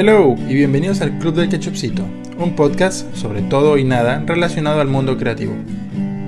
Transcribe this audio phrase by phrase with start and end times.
[0.00, 2.04] Hello y bienvenidos al Club del Ketchupcito,
[2.38, 5.54] un podcast sobre todo y nada relacionado al mundo creativo.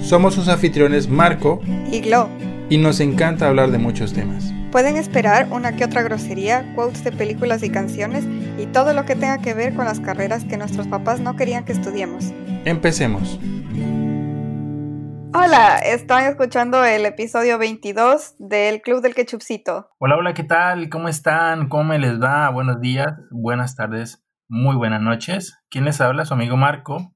[0.01, 1.61] Somos sus anfitriones Marco
[1.93, 2.29] y Glo.
[2.69, 4.53] Y nos encanta hablar de muchos temas.
[4.73, 8.25] Pueden esperar una que otra grosería, quotes de películas y canciones
[8.59, 11.65] y todo lo que tenga que ver con las carreras que nuestros papás no querían
[11.65, 12.33] que estudiemos.
[12.65, 13.39] Empecemos.
[15.33, 19.89] Hola, están escuchando el episodio 22 del Club del Quechupcito.
[19.99, 20.89] Hola, hola, ¿qué tal?
[20.89, 21.69] ¿Cómo están?
[21.69, 22.51] ¿Cómo les va?
[22.51, 25.57] Buenos días, buenas tardes, muy buenas noches.
[25.71, 26.25] ¿Quién les habla?
[26.25, 27.15] Su amigo Marco.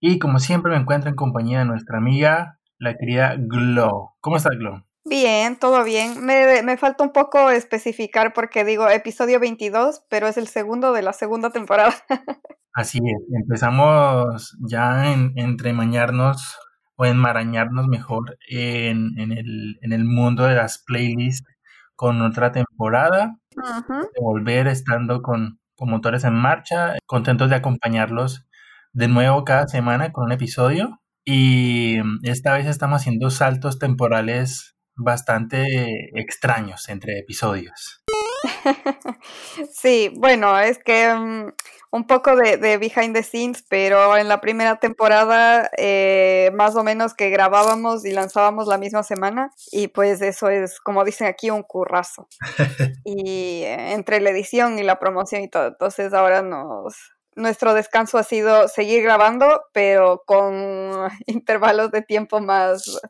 [0.00, 4.14] Y como siempre me encuentro en compañía de nuestra amiga, la querida Glow.
[4.20, 4.82] ¿Cómo estás, Glow?
[5.04, 6.24] Bien, todo bien.
[6.24, 11.02] Me, me, falta un poco especificar porque digo episodio 22, pero es el segundo de
[11.02, 11.94] la segunda temporada.
[12.74, 16.58] Así es, empezamos ya en, entremañarnos
[16.96, 21.48] o enmarañarnos mejor en, en, el, en el mundo de las playlists
[21.96, 28.46] con otra temporada, de volver estando con, con motores en marcha, contentos de acompañarlos
[28.92, 31.00] de nuevo cada semana con un episodio.
[31.24, 38.02] Y esta vez estamos haciendo saltos temporales bastante extraños entre episodios.
[39.72, 41.52] Sí, bueno, es que mm,
[41.94, 47.14] un poco de, behind the scenes, pero en la primera temporada eh, más o menos
[47.14, 51.62] que grabábamos y lanzábamos la misma semana y pues eso es, como dicen aquí, un
[51.62, 52.26] currazo.
[53.04, 56.96] y eh, entre la edición y la promoción y todo, entonces ahora nos...
[57.36, 63.00] Nuestro descanso ha sido seguir grabando, pero con intervalos de tiempo más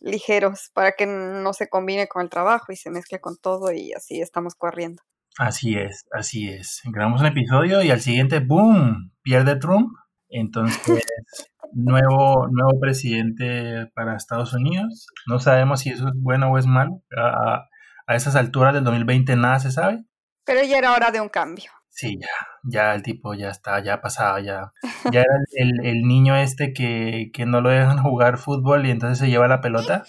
[0.00, 3.92] ligeros para que no se combine con el trabajo y se mezcle con todo y
[3.94, 5.02] así estamos corriendo.
[5.38, 6.80] Así es, así es.
[6.84, 9.92] Grabamos un episodio y al siguiente, ¡boom!, pierde Trump.
[10.28, 11.04] Entonces,
[11.72, 15.06] nuevo, nuevo presidente para Estados Unidos.
[15.26, 17.02] No sabemos si eso es bueno o es malo.
[17.16, 17.66] A,
[18.06, 20.04] a esas alturas del 2020 nada se sabe.
[20.44, 21.70] Pero ya era hora de un cambio.
[21.94, 22.28] Sí, ya,
[22.64, 24.72] ya el tipo ya está, ya pasado, ya.
[25.12, 29.18] Ya era el, el niño este que, que, no lo dejan jugar fútbol y entonces
[29.18, 30.02] se lleva la pelota.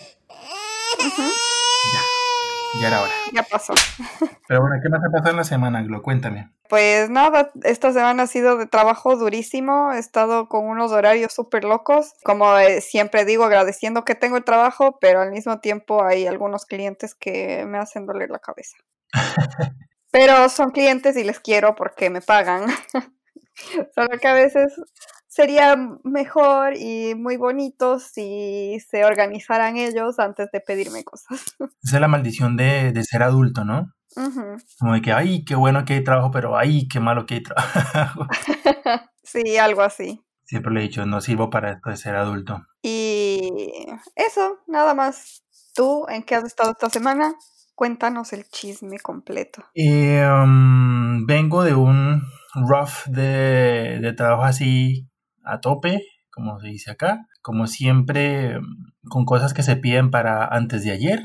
[0.97, 2.02] Ya,
[2.81, 3.11] ya era hora.
[3.31, 3.73] Ya pasó.
[4.47, 6.01] Pero bueno, ¿qué más ha pasado en la semana, Glo?
[6.01, 6.51] Cuéntame.
[6.69, 11.66] Pues nada, esta semana ha sido de trabajo durísimo, he estado con unos horarios súper
[11.66, 16.25] locos, como eh, siempre digo, agradeciendo que tengo el trabajo, pero al mismo tiempo hay
[16.25, 18.78] algunos clientes que me hacen doler la cabeza.
[20.11, 22.67] Pero son clientes y les quiero porque me pagan.
[23.95, 24.72] Solo que a veces
[25.34, 31.56] sería mejor y muy bonito si se organizaran ellos antes de pedirme cosas.
[31.84, 33.92] Esa es la maldición de, ser adulto, ¿no?
[34.80, 37.44] Como de que, ay, qué bueno que hay trabajo, pero ay, qué malo que hay
[37.44, 38.28] trabajo.
[39.24, 40.22] sí, algo así.
[40.46, 42.64] Siempre le he dicho, no sirvo para esto de ser adulto.
[42.84, 43.50] Y
[44.16, 45.44] eso, nada más.
[45.74, 47.34] ¿Tú en qué has estado esta semana?
[47.74, 49.66] Cuéntanos el chisme completo.
[49.74, 52.22] Eh, um, vengo de un
[52.54, 55.10] rough de, trabajo así
[55.44, 57.28] a tope, como se dice acá.
[57.42, 58.59] Como siempre,
[59.09, 61.24] con cosas que se piden para antes de ayer.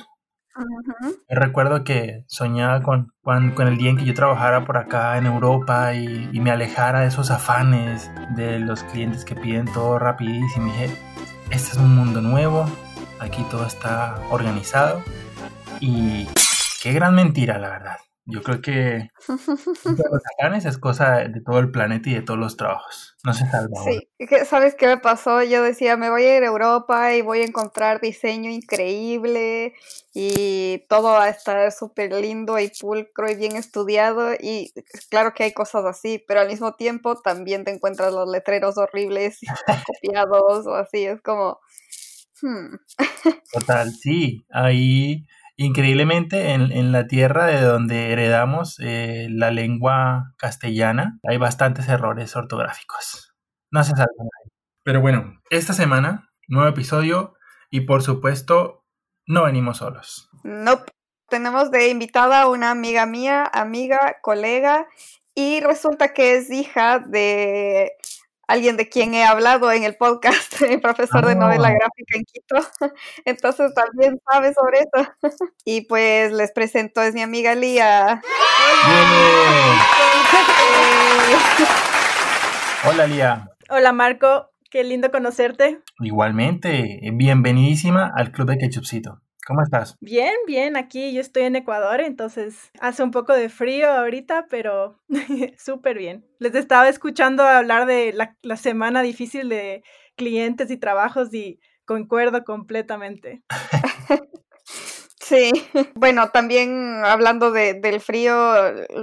[1.29, 5.95] Recuerdo que soñaba con, con, el día en que yo trabajara por acá en Europa
[5.95, 10.67] y, y, me alejara de esos afanes de los clientes que piden todo rapidísimo.
[10.67, 10.91] Y dije,
[11.51, 12.67] este es un mundo nuevo,
[13.21, 15.03] aquí todo está organizado
[15.81, 16.27] y
[16.83, 17.97] qué gran mentira, la verdad.
[18.31, 22.59] Yo creo que los afanes es cosa de todo el planeta y de todos los
[22.59, 23.17] trabajos.
[23.25, 23.83] No se salva.
[23.85, 24.07] Sí,
[24.45, 25.43] ¿sabes qué me pasó?
[25.43, 29.73] Yo decía, me voy a ir a Europa y voy a encontrar diseño increíble
[30.13, 34.35] y todo va a estar súper lindo y pulcro y bien estudiado.
[34.35, 34.75] Y
[35.09, 39.39] claro que hay cosas así, pero al mismo tiempo también te encuentras los letreros horribles
[39.87, 41.07] copiados o así.
[41.07, 41.61] Es como...
[42.43, 42.77] Hmm.
[43.53, 44.45] Total, sí.
[44.51, 45.27] Ahí
[45.61, 53.35] Increíblemente, en, la tierra de donde heredamos eh, la lengua castellana, hay bastantes errores ortográficos.
[53.73, 54.07] No se sabe
[54.85, 57.35] Pero bueno, esta semana, nuevo episodio
[57.71, 58.85] y por supuesto,
[59.27, 60.31] no venimos solos.
[60.45, 60.85] No,
[61.29, 64.87] tenemos de invitada a una amiga mía, amiga, colega,
[65.35, 67.97] y resulta que es hija de
[68.49, 71.75] alguien de quien he hablado en el podcast, el profesor de novela ah.
[71.79, 72.57] gráfica en Quito,
[73.25, 75.13] entonces también sabe sobre eso.
[75.65, 78.23] Y pues les presento, es mi amiga Lía.
[82.87, 83.51] Hola Lía.
[83.69, 85.83] Hola Marco, qué lindo conocerte.
[86.01, 89.21] Igualmente, bienvenidísima al Club de Ketchupcito.
[89.49, 89.97] ¿Cómo estás?
[90.03, 95.01] Bien, bien, aquí yo estoy en Ecuador, entonces hace un poco de frío ahorita, pero
[95.57, 96.27] súper bien.
[96.39, 99.83] Les estaba escuchando hablar de la, la, semana difícil de
[100.17, 103.43] clientes y trabajos y concuerdo completamente.
[105.29, 105.51] Sí,
[105.95, 108.35] bueno, también hablando de, del frío,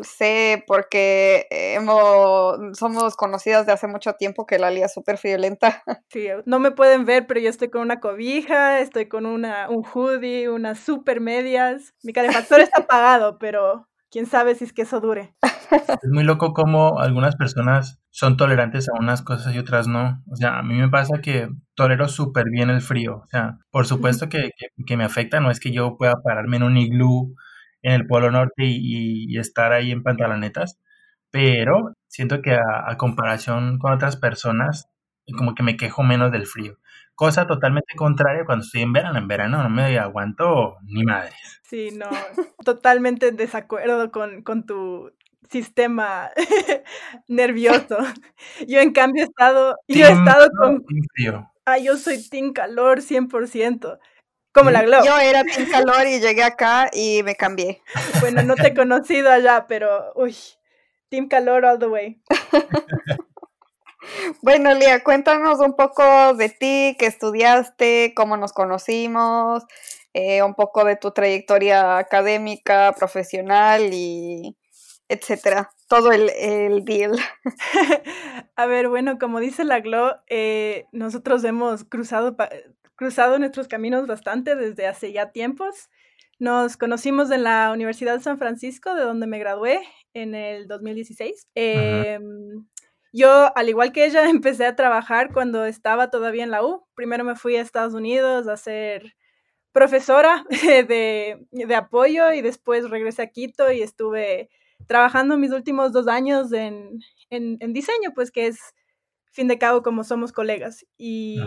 [0.01, 5.83] sé porque hemos, somos conocidas de hace mucho tiempo que la Lía es súper friolenta.
[6.09, 9.83] Sí, no me pueden ver, pero yo estoy con una cobija, estoy con una, un
[9.83, 11.93] hoodie, unas super medias.
[12.03, 15.35] Mi calefactor está apagado, pero quién sabe si es que eso dure.
[16.03, 20.23] Es muy loco como algunas personas son tolerantes a unas cosas y otras no.
[20.31, 23.23] O sea, a mí me pasa que tolero súper bien el frío.
[23.23, 24.51] O sea, por supuesto que,
[24.95, 27.35] me afecta, no es que yo pueda pararme en un iglú
[27.81, 30.79] en el Polo Norte y, estar ahí en pantalonetas,
[31.29, 34.87] pero siento que a, comparación con otras personas,
[35.33, 36.77] como que me quejo menos del frío.
[37.15, 39.17] Cosa totalmente contraria cuando estoy en verano.
[39.17, 41.61] En verano no me aguanto ni madres.
[41.63, 42.09] Sí, no,
[42.63, 45.11] totalmente en desacuerdo con, con tu
[45.49, 46.31] sistema
[47.27, 47.97] nervioso.
[48.67, 50.83] Yo en cambio he estado, yo he estado con...
[51.13, 51.51] Frío.
[51.65, 53.99] Ah, yo soy team calor 100%.
[54.53, 55.03] Como la Glow.
[55.05, 57.81] Yo era team calor y llegué acá y me cambié.
[58.21, 60.35] Bueno, no te he conocido allá, pero uy,
[61.09, 62.21] team calor all the way.
[64.41, 69.63] Bueno, Lía, cuéntanos un poco de ti, qué estudiaste, cómo nos conocimos,
[70.13, 74.55] eh, un poco de tu trayectoria académica, profesional y
[75.09, 75.69] etcétera.
[75.87, 77.17] Todo el, el deal.
[78.55, 82.35] A ver, bueno, como dice la Glo, eh, nosotros hemos cruzado,
[82.95, 85.89] cruzado nuestros caminos bastante desde hace ya tiempos.
[86.39, 89.79] Nos conocimos en la Universidad de San Francisco, de donde me gradué
[90.13, 91.47] en el 2016.
[93.17, 96.85] Yo, al igual que ella, empecé a trabajar cuando estaba todavía en la U.
[96.95, 99.15] Primero me fui a Estados Unidos a ser
[99.71, 104.49] profesora de, de apoyo y después regresé a Quito y estuve
[104.87, 108.59] trabajando mis últimos dos años en, en, diseño, pues que es,
[109.31, 110.85] fin de cabo, como somos colegas.
[110.97, 111.39] Y,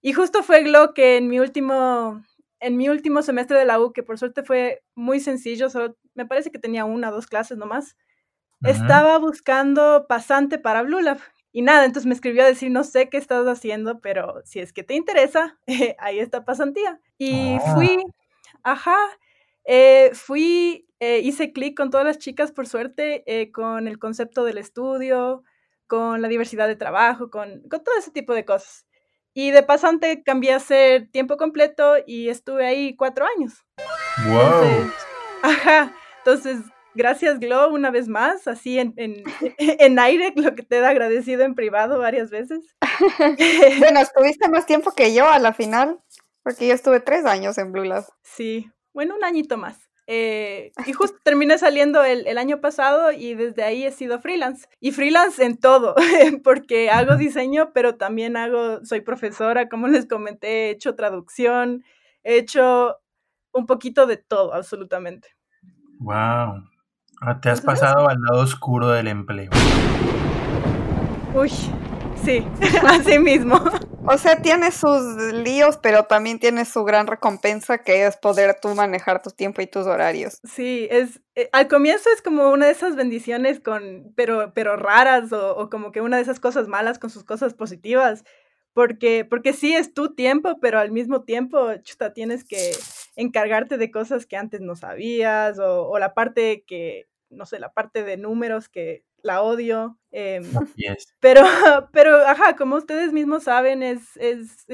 [0.00, 2.22] y justo fue lo que en mi último
[2.60, 6.26] en mi último semestre de la U, que por suerte fue muy sencillo, solo me
[6.26, 7.96] parece que tenía una o dos clases nomás,
[8.64, 11.18] estaba buscando pasante para Blue Lab.
[11.52, 14.72] Y nada, entonces me escribió a decir, no sé qué estás haciendo, pero si es
[14.72, 15.58] que te interesa,
[15.98, 16.98] ahí está pasantía.
[17.18, 17.98] Y fui,
[18.62, 18.72] ah.
[18.72, 18.98] ajá,
[19.64, 24.44] eh, fui, eh, hice clic con todas las chicas, por suerte, eh, con el concepto
[24.44, 25.44] del estudio,
[25.86, 28.86] con la diversidad de trabajo, con, con todo ese tipo de cosas.
[29.34, 33.64] Y de pasante cambié a ser tiempo completo y estuve ahí cuatro años.
[34.26, 34.90] ¡Wow!
[35.42, 36.60] ajá, entonces
[36.94, 39.22] Gracias, Glo, una vez más, así en, en,
[39.58, 42.76] en, aire, lo que te he agradecido en privado varias veces.
[43.78, 46.00] bueno, estuviste más tiempo que yo a la final,
[46.42, 48.04] porque yo estuve tres años en Blue Lab.
[48.22, 49.78] Sí, bueno, un añito más.
[50.08, 54.66] Eh, y justo terminé saliendo el, el, año pasado y desde ahí he sido freelance.
[54.80, 55.94] Y freelance en todo,
[56.44, 61.84] porque hago diseño, pero también hago, soy profesora, como les comenté, he hecho traducción,
[62.24, 62.98] he hecho
[63.52, 65.28] un poquito de todo, absolutamente.
[65.98, 66.71] Wow.
[67.24, 69.48] Ah, te has pasado al lado oscuro del empleo.
[71.32, 71.50] Uy,
[72.20, 72.44] sí,
[72.84, 73.62] así mismo.
[74.04, 78.74] O sea, tiene sus líos, pero también tiene su gran recompensa que es poder tú
[78.74, 80.40] manejar tu tiempo y tus horarios.
[80.42, 85.32] Sí, es eh, al comienzo es como una de esas bendiciones con, pero, pero raras
[85.32, 88.24] o, o, como que una de esas cosas malas con sus cosas positivas.
[88.74, 92.72] Porque, porque sí es tu tiempo, pero al mismo tiempo, chuta, tienes que
[93.16, 97.72] encargarte de cosas que antes no sabías o, o la parte que, no sé, la
[97.72, 99.98] parte de números que la odio.
[100.10, 100.40] Eh,
[101.20, 101.42] Pero,
[101.92, 104.08] pero, ajá, como ustedes mismos saben, es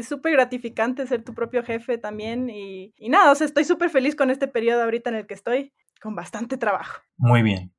[0.03, 2.49] súper es, gratificante ser tu propio jefe también.
[2.51, 5.35] Y, y nada, o sea, estoy súper feliz con este periodo ahorita en el que
[5.35, 7.03] estoy, con bastante trabajo.
[7.17, 7.73] Muy bien.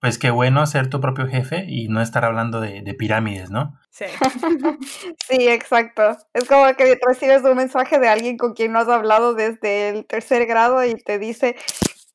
[0.00, 3.78] Pues qué bueno ser tu propio jefe y no estar hablando de, de pirámides, ¿no?
[3.90, 4.06] Sí.
[5.28, 6.16] sí, exacto.
[6.32, 10.06] Es como que recibes un mensaje de alguien con quien no has hablado desde el
[10.06, 11.54] tercer grado y te dice,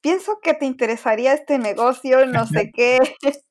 [0.05, 2.99] pienso que te interesaría este negocio, no sé qué,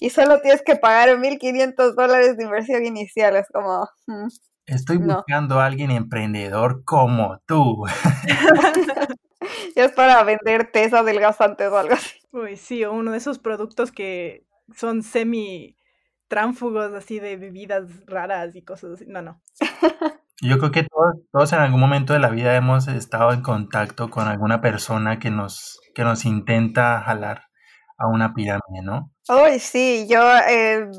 [0.00, 3.88] y solo tienes que pagar 1.500 dólares de inversión inicial, es como...
[4.08, 4.26] Mm,
[4.66, 7.84] Estoy buscando a alguien emprendedor como tú.
[9.76, 12.18] ya es para vender tes adelgazantes o algo así.
[12.32, 15.76] Uy, sí, o uno de esos productos que son semi
[16.28, 19.04] tránfugos así de bebidas raras y cosas así.
[19.06, 19.42] No, no.
[20.40, 24.08] Yo creo que todos, todos en algún momento de la vida hemos estado en contacto
[24.08, 27.44] con alguna persona que nos, que nos intenta jalar
[27.98, 29.12] a una pirámide, ¿no?
[29.28, 30.90] Uy, sí, yo eh,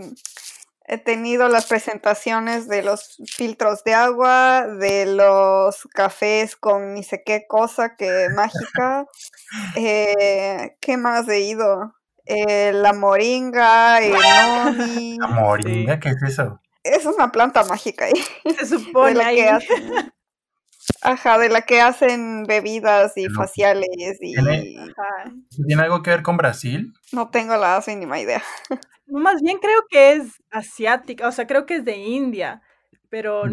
[0.87, 7.23] he tenido las presentaciones de los filtros de agua, de los cafés con ni sé
[7.25, 9.05] qué cosa que mágica.
[9.77, 11.93] Eh, ¿Qué más he ido?
[12.25, 15.17] Eh, la moringa, el noni.
[15.17, 15.99] ¿La moringa?
[15.99, 16.59] ¿Qué es eso?
[16.83, 18.13] Es una planta mágica ahí.
[18.57, 19.45] Se supone ahí.
[21.01, 23.35] Ajá, de la que hacen bebidas y No.
[23.35, 23.87] faciales
[24.21, 24.33] y...
[24.33, 25.31] Tiene- Ajá.
[25.67, 26.93] ¿Tiene algo que ver con Brasil?
[27.11, 28.41] No tengo la mínima idea.
[29.07, 32.63] No, Más bien creo que es asiática, o sea, creo que es de India,
[33.09, 33.43] pero,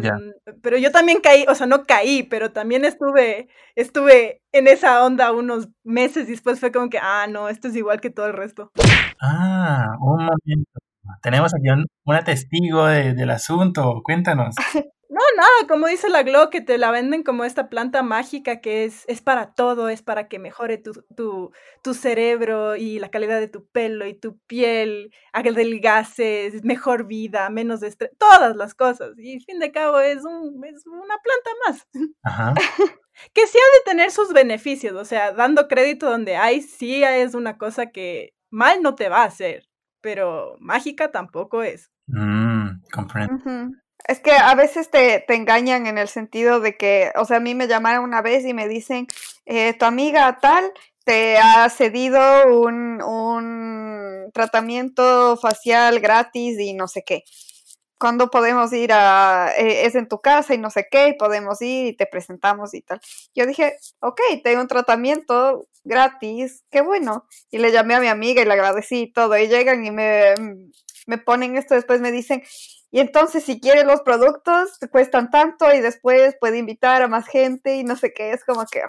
[0.63, 5.31] pero yo también caí, o sea, no caí, pero también estuve, estuve en esa onda
[5.31, 8.33] unos meses y después fue como que, ah, no, esto es igual que todo el
[8.33, 8.71] resto.
[9.21, 10.71] Ah, un momento.
[11.21, 14.01] Tenemos aquí un- una testigo de- del asunto.
[14.03, 14.55] Cuéntanos.
[15.13, 18.83] No, nada, como dice la Glo, que te la venden como esta planta mágica que
[18.83, 21.51] es, es para todo, es para que mejore tu, tu,
[21.83, 27.83] tu cerebro y la calidad de tu pelo y tu piel, adelgaces, mejor vida, menos
[27.83, 29.11] estrés, todas las cosas.
[29.19, 31.87] Y fin de cabo es, un, es una planta más.
[32.23, 32.55] Ajá.
[33.33, 37.35] Que sí ha de tener sus beneficios, o sea, dando crédito donde hay, sí es
[37.35, 39.69] una cosa que mal no te va a hacer,
[40.01, 41.91] pero mágica tampoco es.
[42.07, 43.73] Mm, comprendo.
[44.05, 47.39] Es que a veces te, te engañan en el sentido de que, o sea, a
[47.39, 49.07] mí me llamaron una vez y me dicen,
[49.45, 50.71] eh, tu amiga tal
[51.05, 57.23] te ha cedido un, un tratamiento facial gratis y no sé qué.
[57.97, 61.61] ¿Cuándo podemos ir a, eh, es en tu casa y no sé qué, y podemos
[61.61, 62.99] ir y te presentamos y tal?
[63.33, 67.25] Yo dije, ok, tengo un tratamiento gratis, qué bueno.
[67.51, 69.37] Y le llamé a mi amiga y le agradecí y todo.
[69.37, 70.33] Y llegan y me,
[71.07, 72.43] me ponen esto, después me dicen,
[72.93, 77.27] y entonces si quiere los productos, te cuestan tanto y después puede invitar a más
[77.27, 78.87] gente y no sé qué, es como que ah,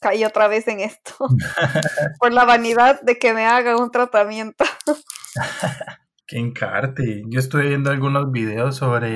[0.00, 1.14] caí otra vez en esto.
[2.20, 4.66] Por la vanidad de que me haga un tratamiento.
[6.26, 7.22] Qué encarte.
[7.28, 9.14] Yo estuve viendo algunos videos sobre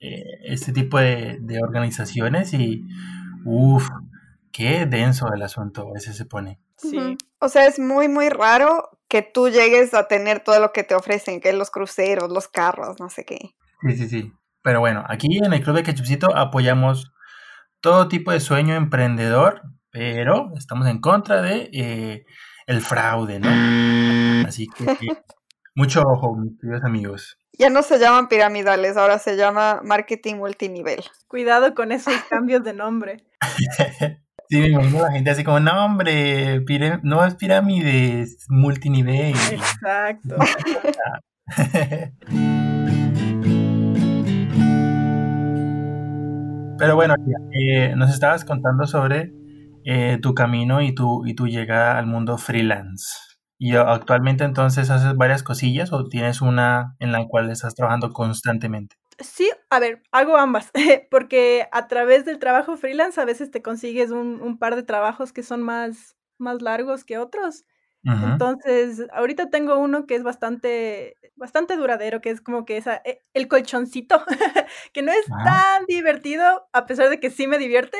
[0.00, 2.84] eh, este tipo de, de organizaciones y,
[3.46, 3.88] uff,
[4.52, 6.60] qué denso el asunto a veces se pone.
[6.76, 7.16] Sí.
[7.38, 10.96] O sea, es muy, muy raro que tú llegues a tener todo lo que te
[10.96, 13.54] ofrecen, que los cruceros, los carros, no sé qué.
[13.80, 14.32] Sí, sí, sí.
[14.60, 17.12] Pero bueno, aquí en el Club de Ketchupcito apoyamos
[17.80, 22.24] todo tipo de sueño emprendedor, pero estamos en contra de eh,
[22.66, 24.48] el fraude, ¿no?
[24.48, 25.22] Así que eh,
[25.76, 27.38] mucho ojo, mis queridos amigos.
[27.52, 31.04] Ya no se llaman piramidales, ahora se llama marketing multinivel.
[31.28, 33.24] Cuidado con esos cambios de nombre.
[34.48, 36.62] Sí, me imagino la gente así como, no, hombre,
[37.02, 39.34] no es pirámide, es multinivel.
[39.52, 40.36] Exacto.
[46.78, 47.14] Pero bueno,
[47.52, 49.32] eh, nos estabas contando sobre
[49.84, 53.06] eh, tu camino y tu, y tu llegada al mundo freelance.
[53.58, 58.96] Y actualmente entonces haces varias cosillas o tienes una en la cual estás trabajando constantemente.
[59.18, 60.70] Sí, a ver, hago ambas,
[61.10, 65.32] porque a través del trabajo freelance a veces te consigues un, un par de trabajos
[65.32, 67.64] que son más, más largos que otros.
[68.20, 73.20] Entonces, ahorita tengo uno que es bastante, bastante duradero, que es como que esa, eh,
[73.34, 74.24] el colchoncito,
[74.92, 75.34] que no es Ah.
[75.42, 77.98] tan divertido, a pesar de que sí me divierte,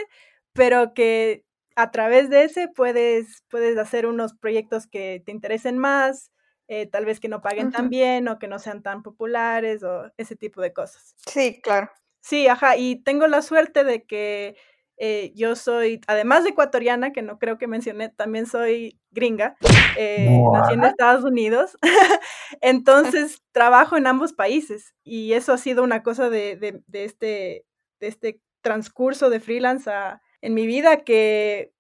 [0.53, 1.45] pero que
[1.77, 6.31] a través de ese puedes, puedes hacer unos proyectos que te interesen más,
[6.69, 10.11] eh, tal vez que no paguen tan bien o que no sean tan populares o
[10.17, 11.15] ese tipo de cosas.
[11.27, 11.91] Sí, claro.
[12.21, 14.57] Sí, ajá, y tengo la suerte de que
[14.97, 19.57] eh, yo soy, además de ecuatoriana, que no creo que mencioné, también soy gringa,
[19.99, 20.85] eh, nací en?
[20.85, 21.77] Estados Unidos,
[22.61, 27.67] entonces trabajo en ambos países y eso ha sido una cosa de, de- de este,
[28.01, 31.74] de este transcurso de freelance a- en mi vida que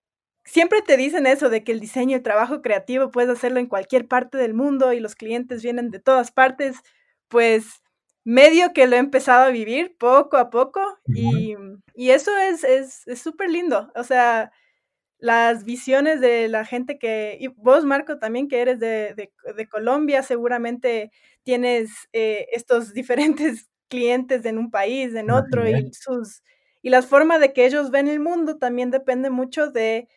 [0.44, 3.66] siempre te dicen eso de que el diseño y el trabajo creativo puedes hacerlo en
[3.66, 6.76] cualquier parte del mundo y los clientes vienen de todas partes,
[7.28, 7.82] pues
[8.24, 10.80] medio que lo he empezado a vivir poco a poco
[11.14, 11.54] y,
[11.94, 13.90] y eso es es es súper lindo.
[13.94, 14.50] O sea,
[15.18, 17.36] las visiones de la gente que...
[17.40, 21.10] Y vos, Marco, también que eres de, de- de Colombia, seguramente
[21.42, 25.84] tienes eh, estos diferentes clientes en un país, en otro, es.
[25.88, 26.42] y sus...
[26.82, 30.08] Y la forma de que ellos ven el mundo también depende mucho de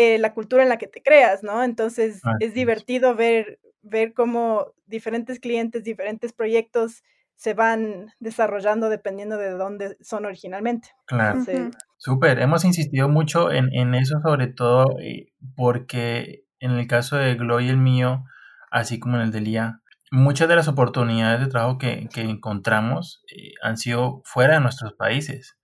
[0.00, 1.64] eh, la cultura en la que te creas, ¿no?
[1.64, 7.02] Entonces es divertido ver, ver cómo diferentes clientes, diferentes proyectos
[7.34, 10.90] se van desarrollando dependiendo de dónde son originalmente.
[11.04, 11.40] Claro.
[11.40, 11.76] Entonces.
[11.96, 17.34] Súper, hemos insistido mucho en, en eso, sobre todo eh, porque en el caso de
[17.34, 18.22] Glo y el mío,
[18.70, 19.80] así como en el de Lía,
[20.12, 24.92] muchas de las oportunidades de trabajo que, que encontramos eh, han sido fuera de nuestros
[24.92, 25.58] países.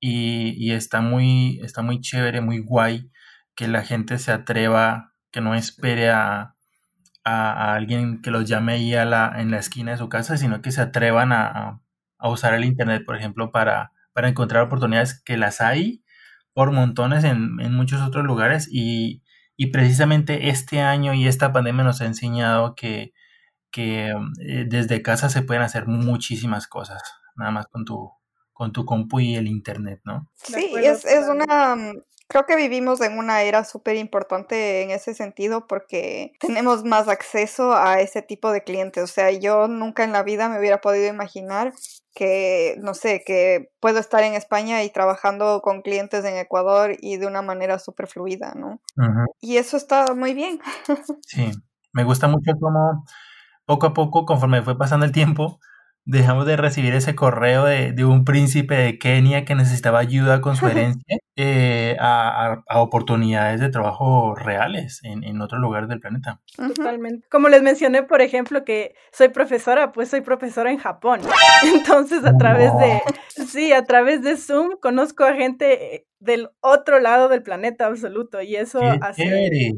[0.00, 3.08] Y, y está muy, está muy chévere, muy guay
[3.58, 6.56] que la gente se atreva, que no espere a,
[7.24, 10.62] a, alguien que los llame ahí a la, en la esquina de su casa, sino
[10.62, 11.80] que se atrevan a, a-
[12.20, 16.02] a usar el Internet, por ejemplo, para, para encontrar oportunidades que las hay
[16.54, 18.68] por montones en, en muchos otros lugares.
[18.72, 19.22] Y,
[19.56, 23.12] y precisamente este año y esta pandemia nos ha enseñado que,
[23.72, 24.10] que
[24.40, 27.02] eh, desde casa se pueden hacer muchísimas cosas,
[27.36, 28.12] nada más con tu,
[28.58, 30.26] con tu compu y el internet, ¿no?
[30.34, 35.14] Sí, es, es una, mm, creo que vivimos en una era súper importante en ese
[35.14, 39.04] sentido porque tenemos más acceso a ese tipo de clientes.
[39.04, 41.72] O sea, yo nunca en la vida me hubiera podido imaginar
[42.16, 47.16] que, no sé, que puedo estar en España y trabajando con clientes en Ecuador y
[47.16, 48.80] de una manera súper fluida, ¿no?
[49.40, 50.58] Y eso está muy bien.
[51.20, 51.52] sí,
[51.92, 53.04] me gusta mucho cómo
[53.66, 55.60] poco a poco, conforme fue pasando el tiempo,
[56.08, 60.56] dejamos de recibir ese correo de, de, un príncipe de Kenia que necesitaba ayuda con
[60.56, 66.40] su herencia eh, a, a, oportunidades de trabajo reales en, en otros lugares del planeta.
[66.56, 67.28] Totalmente.
[67.28, 71.20] Como les mencioné, por ejemplo, que soy profesora, pues soy profesora en Japón.
[71.74, 73.02] Entonces, a través de,
[73.46, 78.56] sí, a través de Zoom conozco a gente del otro lado del planeta absoluto y
[78.56, 79.74] eso hace,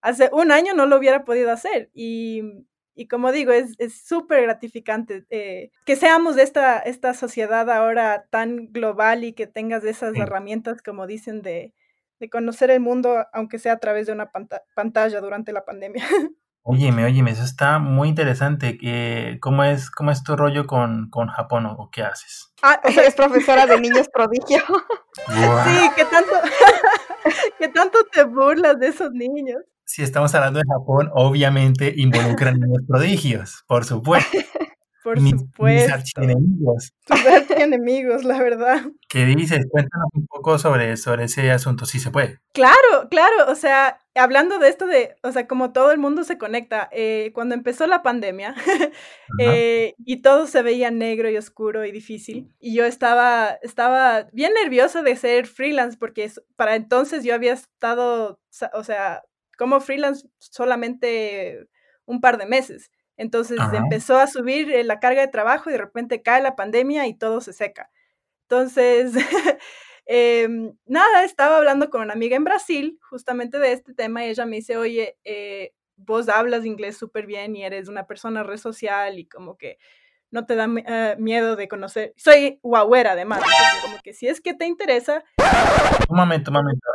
[0.00, 2.64] hace un año no lo hubiera podido hacer y
[2.96, 8.72] y como digo, es súper gratificante eh, que seamos de esta, esta sociedad ahora tan
[8.72, 11.74] global y que tengas esas herramientas, como dicen, de,
[12.18, 14.32] de, conocer el mundo, aunque sea a través de una
[14.74, 16.04] pantalla durante la pandemia.
[16.68, 18.76] Óyeme, óyeme, eso está muy interesante.
[18.82, 22.52] Eh, ¿cómo, es, ¿Cómo es tu rollo con, con Japón o qué haces?
[22.60, 24.58] Ah, o sea, es profesora de niños prodigio.
[25.28, 26.32] Sí, ¿qué tanto,
[27.58, 29.62] ¿qué tanto te burlas de esos niños?
[29.86, 34.36] Si estamos hablando de Japón, obviamente involucran niños prodigios, por supuesto.
[35.06, 35.62] Por supuesto.
[35.62, 36.92] Mis archienemigos.
[37.04, 38.82] Tus archienemigos, la verdad.
[39.08, 39.64] ¿Qué dices?
[39.70, 42.40] Cuéntanos un poco sobre, sobre ese asunto, si se puede.
[42.52, 46.38] Claro, claro, o sea, hablando de esto de, o sea, como todo el mundo se
[46.38, 48.56] conecta, eh, cuando empezó la pandemia
[49.38, 54.54] eh, y todo se veía negro y oscuro y difícil, y yo estaba, estaba bien
[54.60, 58.40] nerviosa de ser freelance porque para entonces yo había estado,
[58.72, 59.22] o sea,
[59.56, 61.66] como freelance solamente
[62.04, 62.90] un par de meses.
[63.16, 67.06] Entonces empezó a subir eh, la carga de trabajo y de repente cae la pandemia
[67.06, 67.90] y todo se seca.
[68.42, 69.12] Entonces,
[70.06, 74.44] em, nada, estaba hablando con una amiga en Brasil justamente de este tema y ella
[74.44, 79.18] me dice, oye, eh, vos hablas inglés súper bien y eres una persona re social
[79.18, 79.78] y como que
[80.30, 82.12] no te da eh, miedo de conocer.
[82.16, 83.42] Soy guauera además,
[83.82, 85.24] como que si es que te interesa.
[86.10, 86.86] Un momento, un momento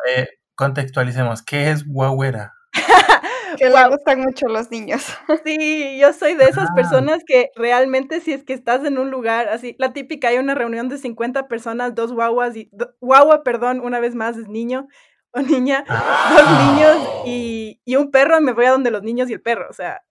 [0.61, 2.53] contextualicemos, ¿qué es guauera?
[3.57, 5.03] que le gustan mucho los niños.
[5.43, 6.75] Sí, yo soy de esas ah.
[6.75, 10.53] personas que realmente si es que estás en un lugar así, la típica, hay una
[10.53, 12.69] reunión de 50 personas, dos guaguas y,
[12.99, 14.87] guagua, perdón, una vez más es niño
[15.31, 16.73] o niña, dos ah.
[16.75, 19.65] niños y, y, un perro, y me voy a donde los niños y el perro,
[19.67, 20.03] o sea,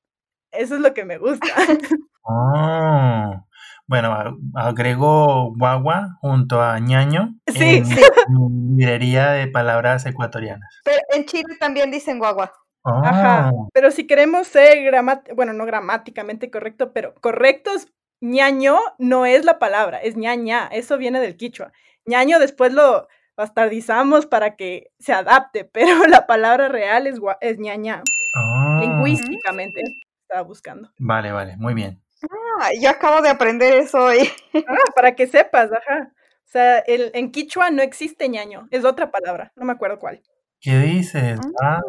[0.50, 1.46] eso es lo que me gusta.
[2.22, 3.46] Oh.
[3.90, 8.00] Bueno, agrego guagua junto a ñaño sí, en sí.
[8.76, 10.80] librería de palabras ecuatorianas.
[10.84, 12.52] Pero en Chile también dicen guagua.
[12.84, 13.50] Ajá.
[13.52, 13.68] Oh.
[13.74, 17.88] Pero si queremos ser gramáticamente, bueno, no gramáticamente correcto, pero correctos,
[18.20, 20.68] ñaño no es la palabra, es ñaña.
[20.70, 21.72] Eso viene del quichua.
[22.06, 28.04] ñaño después lo bastardizamos para que se adapte, pero la palabra real es, es ñaña.
[28.36, 28.78] Oh.
[28.78, 29.82] Lingüísticamente
[30.22, 30.92] estaba buscando.
[30.96, 32.00] Vale, vale, muy bien.
[32.22, 34.30] Ah, yo acabo de aprender eso hoy.
[34.54, 36.12] Ah, para que sepas, ajá.
[36.12, 40.20] O sea, el, en quichua no existe ñaño, es otra palabra, no me acuerdo cuál.
[40.60, 41.38] ¿Qué dices?
[41.62, 41.80] Ah.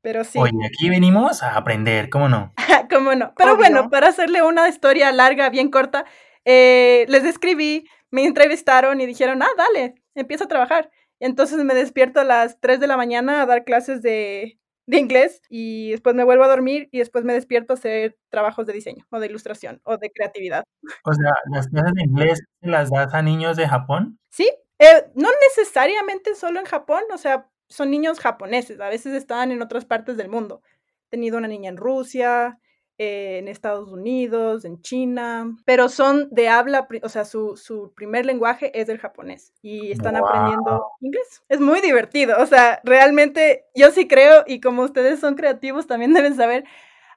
[0.00, 0.38] Pero sí.
[0.38, 2.52] Oye, aquí venimos a aprender, ¿cómo no?
[2.90, 3.34] ¿Cómo no?
[3.36, 6.04] Pero bueno, para hacerle una historia larga, bien corta,
[6.44, 10.90] eh, les escribí, me entrevistaron y dijeron, ah, dale, empieza a trabajar.
[11.20, 14.98] Y entonces me despierto a las 3 de la mañana a dar clases de, de
[14.98, 18.72] inglés y después me vuelvo a dormir y después me despierto a hacer trabajos de
[18.72, 20.64] diseño o de ilustración o de creatividad.
[21.04, 24.18] O sea, ¿las clases de inglés las das a niños de Japón?
[24.30, 29.52] Sí, eh, no necesariamente solo en Japón, o sea, son niños japoneses, a veces están
[29.52, 30.62] en otras partes del mundo.
[31.06, 32.58] He tenido una niña en Rusia,
[32.98, 38.78] en Estados Unidos, en China, pero son de habla, o sea, su, su primer lenguaje
[38.78, 41.42] es el japonés y están aprendiendo inglés.
[41.48, 46.12] Es muy divertido, o sea, realmente yo sí creo y como ustedes son creativos también
[46.12, 46.64] deben saber,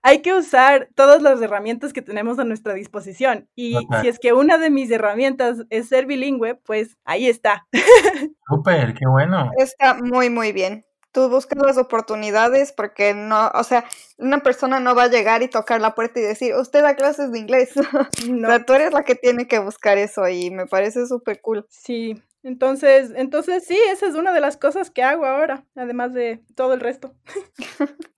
[0.04, 3.48] hay que usar todas las herramientas que tenemos a nuestra disposición.
[3.56, 7.68] Y si es que una de mis herramientas es ser bilingüe, pues ahí está.
[8.48, 9.52] Súper, qué bueno.
[9.58, 13.86] Está muy, muy bien tú buscas las oportunidades porque no, o sea,
[14.18, 17.32] una persona no va a llegar y tocar la puerta y decir, usted da clases
[17.32, 17.72] de inglés.
[18.30, 18.64] No.
[18.66, 21.66] tú eres la que tiene que buscar eso y me parece súper cool.
[21.70, 26.44] Sí, entonces, entonces sí, esa es una de las cosas que hago ahora, además de
[26.56, 27.14] todo el resto.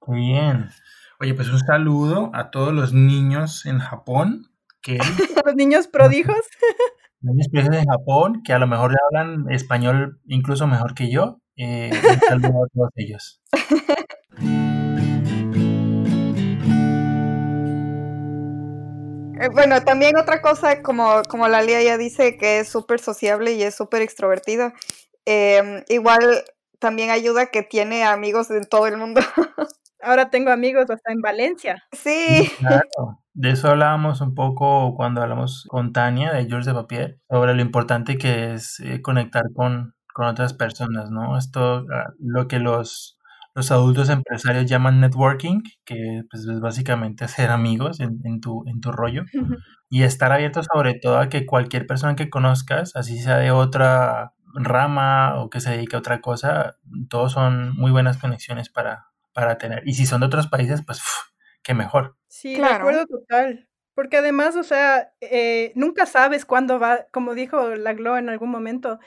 [0.06, 0.70] Muy bien.
[1.20, 4.52] Oye, pues un saludo a todos los niños en Japón.
[4.82, 4.98] Que...
[5.46, 6.38] los niños prodigios.
[7.22, 11.40] niños prodigios en Japón que a lo mejor hablan español incluso mejor que yo.
[11.56, 13.42] Eh, un saludo a todos ellos.
[19.44, 23.54] Eh, bueno, también otra cosa, como, como la Lía ya dice, que es súper sociable
[23.54, 24.74] y es súper extrovertida,
[25.26, 26.46] em, igual
[26.80, 29.20] también ayuda que tiene amigos en todo el mundo.
[30.02, 31.84] Ahora tengo amigos hasta en Valencia.
[31.92, 32.50] Sí.
[32.60, 33.20] Claro.
[33.34, 37.62] De eso hablábamos un poco cuando hablamos con Tania de George de Papier, sobre lo
[37.62, 41.38] importante que es eh, conectar con, con otras personas, ¿no?
[41.38, 43.18] Esto, ah, lo que los,
[43.56, 48.80] los adultos empresarios llaman networking, que pues, es básicamente hacer amigos en, en, tu, en
[48.82, 49.24] tu rollo,
[49.90, 54.34] y estar abierto sobre todo a que cualquier persona que conozcas, así sea de otra
[54.56, 56.78] rama o que se dedique a otra cosa,
[57.10, 59.82] todos son muy buenas conexiones para, para tener.
[59.86, 61.02] Y si son de otros países, pues
[61.64, 62.16] qué mejor.
[62.28, 63.68] Sí, de acuerdo total.
[63.96, 68.50] Porque además, o sea, eh, nunca sabes cuándo va, como dijo la Glo en algún
[68.50, 69.00] momento,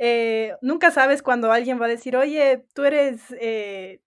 [0.00, 4.00] eh, nunca sabes cuándo alguien va a decir, oye, tú eres eh,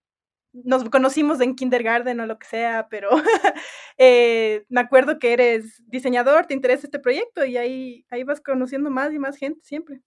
[0.53, 3.09] nos conocimos en kindergarten o lo que sea, pero
[3.97, 8.89] eh, me acuerdo que eres diseñador, te interesa este proyecto y ahí, ahí vas conociendo
[8.89, 10.01] más y más gente siempre.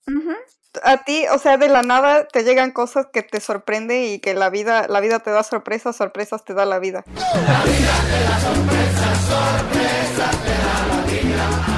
[0.83, 4.35] A ti, o sea, de la nada te llegan cosas que te sorprenden y que
[4.35, 7.05] la vida, la vida te da sorpresas, sorpresas te da la vida.
[7.07, 11.76] La vida te da sorpresas, sorpresas te da la vida.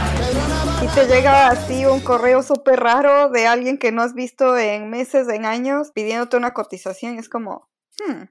[0.89, 4.89] Y te llega así un correo súper raro de alguien que no has visto en
[4.89, 7.19] meses, en años, pidiéndote una cotización.
[7.19, 8.25] Es como, Hmm,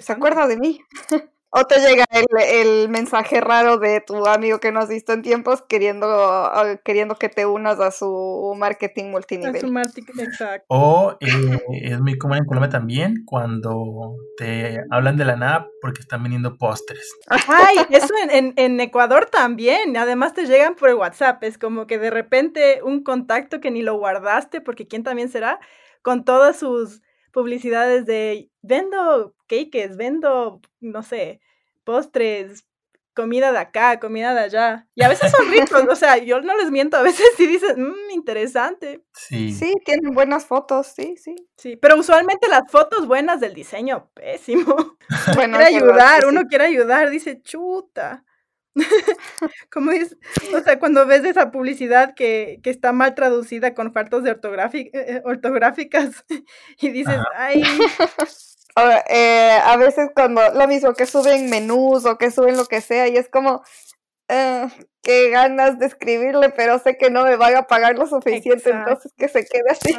[0.00, 0.80] ¿Se acuerda de mí?
[1.56, 5.62] o te llega el, mensaje raro de tu amigo que no has visto en tiempos
[5.62, 9.60] queriendo, ah, queriendo que te unas a su marketing multinivel.
[9.60, 10.66] su marketing, exacto.
[10.68, 16.00] O eh, es muy común en Colombia también cuando te hablan de la nada porque
[16.00, 17.14] están vendiendo postres.
[17.28, 19.96] Ay, eso en, en, Ecuador también.
[19.96, 21.42] Además te llegan por WhatsApp.
[21.44, 25.60] Es como que de repente un contacto que ni lo guardaste porque quién también será
[26.02, 27.00] con todas sus
[27.32, 29.33] publicidades de vendo
[29.70, 31.40] cakes, vendo, no sé,
[31.84, 32.66] postres,
[33.14, 34.88] comida de acá, comida de allá.
[34.94, 37.74] Y a veces son ricos, o sea, yo no les miento, a veces sí dices,
[37.76, 39.04] mmm, interesante.
[39.14, 39.52] Sí.
[39.52, 41.34] Sí, tienen buenas fotos, sí, sí.
[41.56, 44.98] Sí, pero usualmente las fotos buenas del diseño, pésimo.
[45.34, 48.24] Bueno, quiere ayudar, uno quiere ayudar, dice, chuta.
[49.70, 50.16] Como es,
[50.52, 54.90] o sea, cuando ves esa publicidad que, que está mal traducida con faltas de eh,
[54.92, 56.24] eh, ortográficas
[56.80, 57.62] y dices, ay.
[58.76, 63.06] Eh, a veces cuando lo mismo que suben menús o que suben lo que sea
[63.08, 63.62] y es como,
[64.28, 64.66] eh,
[65.02, 69.12] qué ganas de escribirle, pero sé que no me van a pagar lo suficiente, entonces
[69.16, 69.94] que se quede así.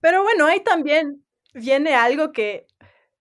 [0.00, 2.66] Pero bueno, ahí también viene algo que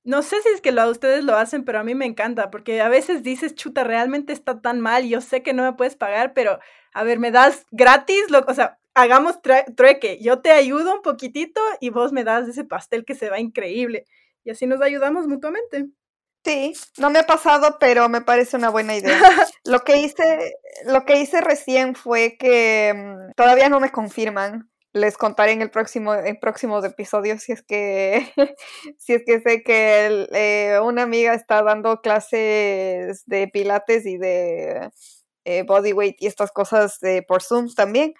[0.03, 2.79] no sé si es que lo, ustedes lo hacen, pero a mí me encanta, porque
[2.79, 6.33] a veces dices, chuta, realmente está tan mal, yo sé que no me puedes pagar,
[6.33, 6.59] pero
[6.93, 9.39] a ver, me das gratis, lo, o sea, hagamos
[9.75, 13.41] trueque, yo te ayudo un poquitito y vos me das ese pastel que se va
[13.41, 14.05] increíble.
[14.47, 15.87] Y así nos ayudamos mutuamente.
[16.45, 19.19] Sí, no me ha pasado, pero me parece una buena idea.
[19.65, 20.55] lo que hice,
[20.85, 25.69] lo que hice recién fue que mm, todavía no me confirman, les contaré en el
[25.69, 28.31] próximo en próximos episodios si es que
[28.97, 34.91] si es que sé que eh, una amiga está dando clases de pilates y de
[35.43, 38.13] eh, bodyweight y estas cosas de, por Zoom también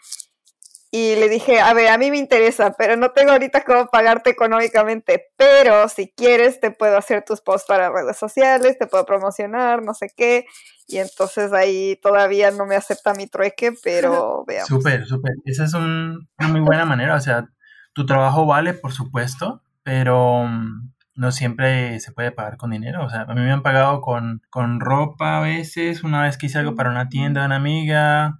[0.90, 4.30] y le dije, a ver, a mí me interesa, pero no tengo ahorita cómo pagarte
[4.30, 9.84] económicamente, pero si quieres te puedo hacer tus posts para redes sociales, te puedo promocionar,
[9.84, 10.46] no sé qué.
[10.88, 14.70] Y entonces ahí todavía no me acepta mi trueque, pero veamos.
[14.70, 15.34] Súper, súper.
[15.44, 17.16] Esa es una muy buena manera.
[17.16, 17.50] O sea,
[17.94, 23.04] tu trabajo vale, por supuesto, pero mm, no siempre se puede pagar con dinero.
[23.04, 26.46] O sea, a mí me han pagado con, con ropa a veces, una vez que
[26.46, 28.38] hice algo para una tienda de una amiga,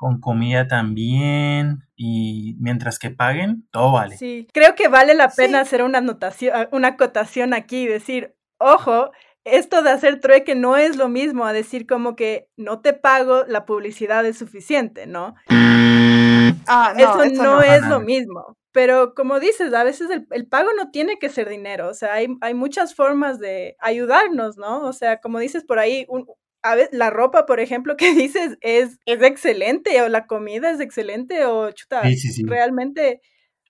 [0.00, 4.16] con comida también y mientras que paguen, todo vale.
[4.16, 9.10] Sí, creo que vale la pena hacer una anotación, una acotación aquí y decir, ojo,
[9.44, 13.44] esto de hacer trueque no es lo mismo a decir como que no te pago,
[13.46, 15.34] la publicidad es suficiente, ¿no?
[15.50, 18.56] Ah, no eso, no, es lo mismo.
[18.72, 22.28] Pero como dices, a veces el, pago no tiene que ser dinero, o sea, hay,
[22.40, 24.80] hay, muchas formas de ayudarnos, ¿no?
[24.80, 26.26] O sea, como dices por ahí, un,
[26.62, 30.80] a ver, la ropa, por ejemplo, que dices es, es excelente, o la comida es
[30.80, 32.02] excelente, o chuta,
[32.44, 33.20] realmente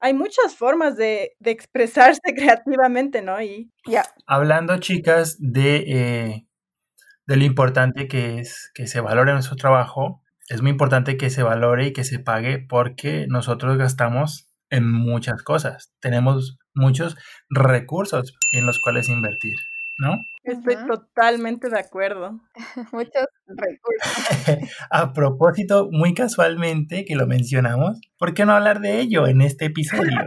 [0.00, 3.40] hay muchas formas de, expresarse creativamente, ¿no?
[3.40, 4.05] Y ya.
[4.26, 6.46] Hablando, chicas, de, eh,
[7.26, 11.44] de lo importante que es que se valore nuestro trabajo, es muy importante que se
[11.44, 15.92] valore y que se pague porque nosotros gastamos en muchas cosas.
[16.00, 17.16] Tenemos muchos
[17.50, 19.55] recursos en los cuales invertir,
[19.98, 20.16] ¿no?
[20.53, 22.41] Estoy totalmente de acuerdo.
[22.93, 24.71] Muchos recursos.
[24.91, 29.67] A propósito, muy casualmente que lo mencionamos, ¿por qué no hablar de ello en este
[29.67, 30.19] episodio?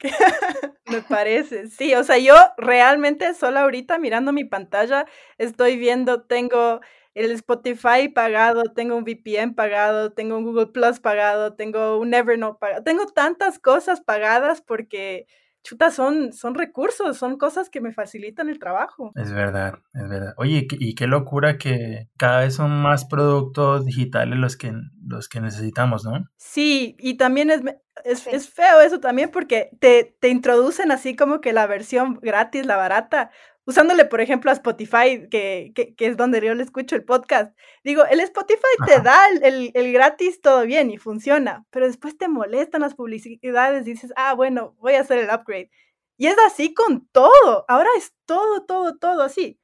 [0.86, 5.04] Me parece, sí, o sea, yo realmente solo ahorita mirando mi pantalla
[5.36, 6.80] estoy viendo, tengo
[7.14, 12.58] el Spotify pagado, tengo un VPN pagado, tengo un Google Plus pagado, tengo un Evernote
[12.58, 15.26] pagado, tengo tantas cosas pagadas porque
[15.68, 19.12] chuta, son, son recursos, son cosas que me facilitan el trabajo.
[19.14, 20.34] Es verdad, es verdad.
[20.38, 24.72] Oye, y qué locura que cada vez son más productos digitales los que,
[25.06, 26.26] los que necesitamos, ¿no?
[26.36, 27.60] Sí, y también es,
[28.04, 32.64] es, es feo eso también porque te, te introducen así como que la versión gratis,
[32.64, 33.30] la barata,
[33.68, 37.54] usándole, por ejemplo, a Spotify, que, que, que, es donde yo le escucho el podcast,
[37.84, 42.28] digo, el Spotify te da el, el, gratis todo bien y funciona, pero después te
[42.28, 45.70] molestan las publicidades y dices, ah, bueno, voy a hacer el upgrade.
[46.16, 49.60] Y es así con todo, ahora es todo, todo, todo así.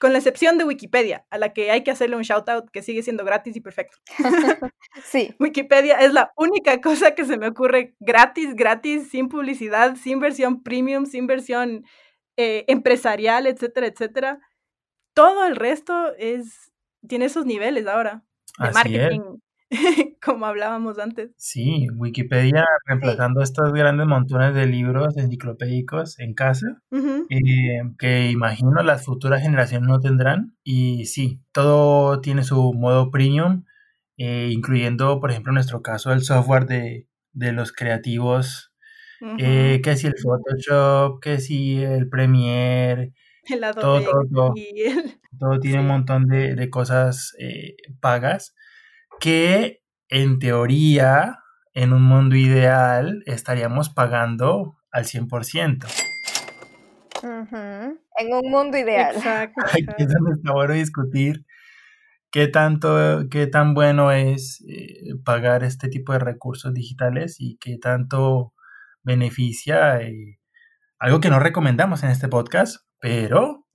[0.00, 2.80] Con la excepción de Wikipedia, a la que hay que hacerle un shout out que
[2.80, 3.98] sigue siendo gratis y perfecto.
[5.04, 5.34] sí.
[5.38, 10.62] Wikipedia es la única cosa que se me ocurre gratis, gratis, sin publicidad, sin versión
[10.62, 11.84] premium, sin versión
[12.36, 14.40] eh, empresarial, etcétera, etcétera.
[15.14, 16.72] Todo el resto es,
[17.06, 18.24] tiene esos niveles ahora
[18.58, 19.20] de marketing,
[20.22, 21.30] como hablábamos antes.
[21.36, 26.82] Sí, Wikipedia reemplazando estos grandes montones de libros enciclopédicos en casa,
[27.30, 30.56] eh, que imagino las futuras generaciones no tendrán.
[30.64, 33.64] Y sí, todo tiene su modo premium,
[34.16, 38.73] eh, incluyendo, por ejemplo, en nuestro caso, el software de, de los creativos
[39.38, 43.12] eh, que si el Photoshop, que si el Premiere,
[43.80, 44.54] todo, todo,
[45.38, 48.54] todo, tiene un montón de, cosas eh, pagas
[49.20, 51.38] que en teoría,
[51.72, 55.86] en un mundo ideal, estaríamos pagando al 100%.
[57.24, 59.14] En un mundo ideal.
[59.16, 59.60] Exacto.
[59.64, 61.44] Aquí es donde está bueno discutir
[62.30, 67.78] qué tanto, qué tan bueno es eh, pagar este tipo de recursos digitales y qué
[67.78, 68.52] tanto
[69.04, 70.38] beneficia eh,
[70.98, 73.66] algo que no recomendamos en este podcast, pero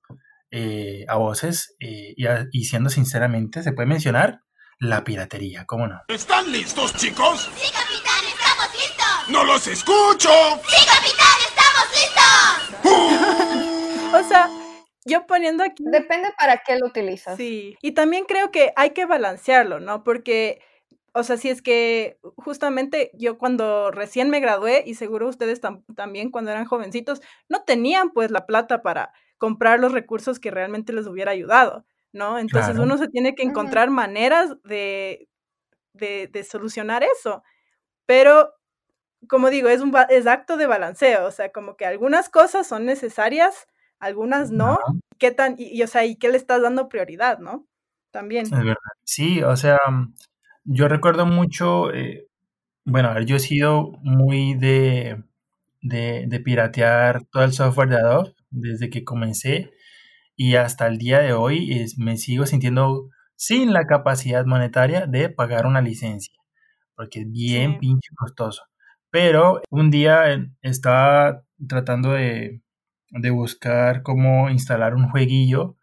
[0.51, 2.15] eh, a voces eh,
[2.51, 4.41] y, siendo sinceramente se puede mencionar
[4.79, 6.01] la piratería, ¿cómo no?
[6.07, 7.51] ¿Están listos, chicos?
[7.55, 9.29] Sí, capitán, estamos listos.
[9.29, 10.29] ¡No los escucho!
[10.67, 11.87] Sí, capitán, estamos
[12.81, 14.13] listos.
[14.15, 14.49] o sea,
[15.05, 15.83] yo poniendo aquí...
[15.85, 17.37] Depende para qué lo utilizas.
[17.37, 20.03] Sí, y también creo que hay que balancearlo, ¿no?
[20.03, 20.61] Porque
[21.13, 25.61] o sea, si es que justamente yo cuando recién me gradué y seguro ustedes
[25.95, 30.93] también cuando eran jovencitos, no tenían pues la plata para comprar los recursos que realmente
[30.93, 32.37] les hubiera ayudado, ¿no?
[32.37, 35.27] Entonces uno se tiene que encontrar maneras de,
[35.93, 37.43] de, solucionar eso.
[38.05, 38.53] Pero,
[39.27, 42.85] como digo, es un es acto de balanceo, o sea, como que algunas cosas son
[42.85, 43.67] necesarias,
[43.99, 44.77] algunas no.
[45.17, 47.67] ¿Qué tan, y, o sea, y qué le estás dando prioridad, ¿no?
[48.11, 48.45] También.
[48.45, 48.75] Es verdad.
[49.03, 49.77] Sí, o sea,
[50.71, 52.27] yo recuerdo mucho, eh,
[52.85, 55.23] bueno, a ver, yo he sido muy de,
[55.81, 59.71] de, piratear todo el software de Adobe desde que comencé
[60.35, 65.65] y hasta el día de hoy me sigo sintiendo sin la capacidad monetaria de pagar
[65.65, 66.35] una licencia,
[66.95, 68.63] porque es bien pinche costoso.
[69.11, 70.25] Pero un día
[70.61, 72.61] estaba tratando de,
[73.09, 75.77] de buscar cómo instalar un jueguillo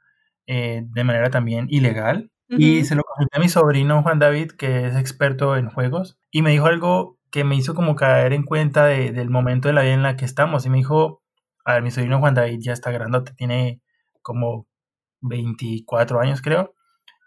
[0.46, 4.86] eh, de manera también ilegal y se lo consulté a mi sobrino Juan David, que
[4.86, 8.86] es experto en juegos, y me dijo algo que me hizo como caer en cuenta
[8.86, 10.64] del momento de la vida en la que estamos.
[10.66, 11.20] Y me dijo,
[11.64, 13.82] a ver, mi sobrino Juan David ya está grandote, tiene
[14.22, 14.66] como
[15.22, 16.74] 24 años creo.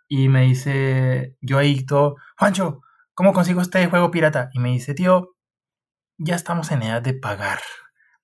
[0.07, 2.81] Y me dice, yo ahí todo, Juancho,
[3.13, 4.49] ¿cómo consigo este juego pirata?
[4.53, 5.35] Y me dice, tío,
[6.17, 7.59] ya estamos en edad de pagar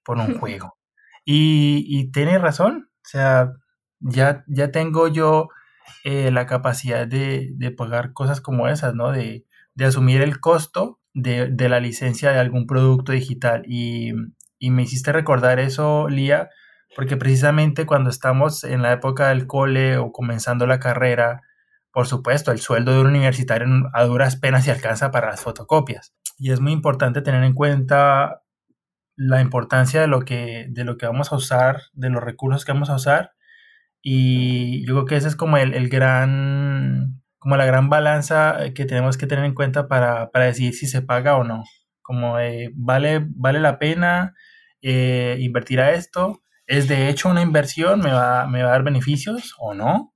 [0.03, 0.77] por un juego.
[1.25, 3.53] y, y tiene razón, o sea,
[3.99, 5.49] ya, ya tengo yo
[6.04, 9.12] eh, la capacidad de, pagar cosas como esas, ¿no?
[9.12, 9.45] De,
[9.84, 13.63] asumir el costo de, la licencia de algún producto digital.
[13.67, 14.13] Y,
[14.62, 16.50] me hiciste recordar eso, Lía,
[16.95, 21.41] porque precisamente cuando estamos en la época del cole o comenzando la carrera,
[21.91, 26.13] por supuesto, el sueldo de un universitario a duras penas se alcanza para las fotocopias.
[26.38, 28.41] Y es muy importante tener en cuenta
[29.15, 32.74] la importancia de lo que, de lo que vamos a usar, de los recursos que
[32.74, 33.36] vamos a usar
[34.08, 39.18] y yo creo que ese es como el, gran, como la gran balanza que tenemos
[39.18, 41.63] que tener en cuenta para, decidir si se paga o no.
[42.04, 42.36] Como
[42.76, 44.36] vale, vale la pena
[44.84, 48.84] eh, invertir a esto, es de hecho una inversión, me va, me va a dar
[48.84, 50.13] beneficios o no,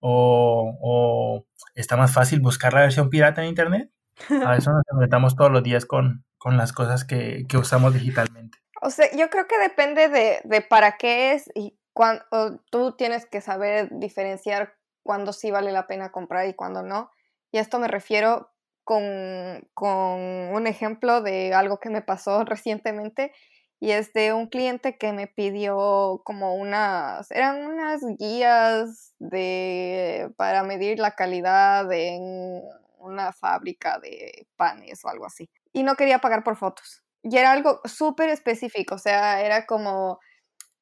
[0.00, 3.92] o, está más fácil buscar la versión pirata en internet.
[4.44, 8.58] A eso nos enfrentamos todos los días con, las cosas que, que usamos digitalmente.
[8.82, 12.24] O sea, yo creo que depende de, de para qué es y cuando,
[12.70, 17.10] tú tienes que saber diferenciar cuándo sí vale la pena comprar y cuándo no.
[17.52, 18.50] Y a esto me refiero
[18.84, 23.32] con, con un ejemplo de algo que me pasó recientemente
[23.80, 30.62] y es de un cliente que me pidió como unas, eran unas guías de, para
[30.62, 32.62] medir la calidad en
[32.98, 35.48] una fábrica de panes o algo así.
[35.72, 37.02] Y no quería pagar por fotos.
[37.22, 40.20] Y era algo súper específico, o sea, era como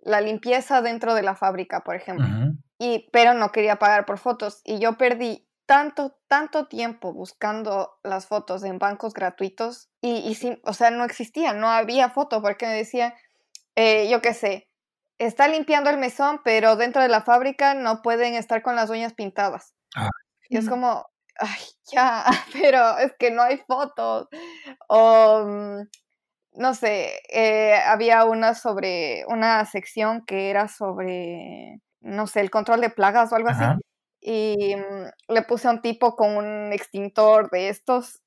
[0.01, 2.27] la limpieza dentro de la fábrica, por ejemplo.
[2.79, 4.61] y, pero no quería pagar por fotos.
[4.65, 10.73] Y yo perdí tanto, tanto tiempo buscando las fotos en bancos gratuitos y, y o
[10.73, 13.15] sea, no existía, no había foto porque me decía,
[13.77, 14.69] eh, yo qué sé,
[15.19, 19.13] está limpiando el mesón, pero dentro de la fábrica no pueden estar con las uñas
[19.13, 19.75] pintadas.
[19.95, 20.09] Ah.
[20.49, 21.07] Y es como,
[21.39, 21.61] ay,
[21.93, 24.29] ya, pero es que no hay fotos.
[24.89, 25.89] O, mm,
[26.59, 32.81] no sé, eh, había una sobre, una sección que era sobre, no sé, el control
[32.81, 33.65] de plagas o algo así
[34.21, 38.23] y mm, le puse a un tipo con un extintor de estos.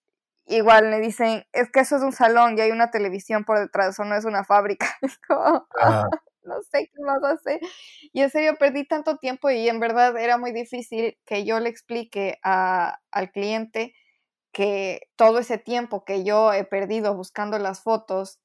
[0.45, 3.89] Igual me dicen, es que eso es un salón y hay una televisión por detrás,
[3.89, 4.87] eso no es una fábrica.
[5.79, 6.05] Ah.
[6.43, 7.59] no sé qué más hacer.
[8.13, 11.69] Y en serio, perdí tanto tiempo y en verdad era muy difícil que yo le
[11.69, 13.93] explique a, al cliente
[14.51, 18.39] que todo ese tiempo que yo he perdido buscando las fotos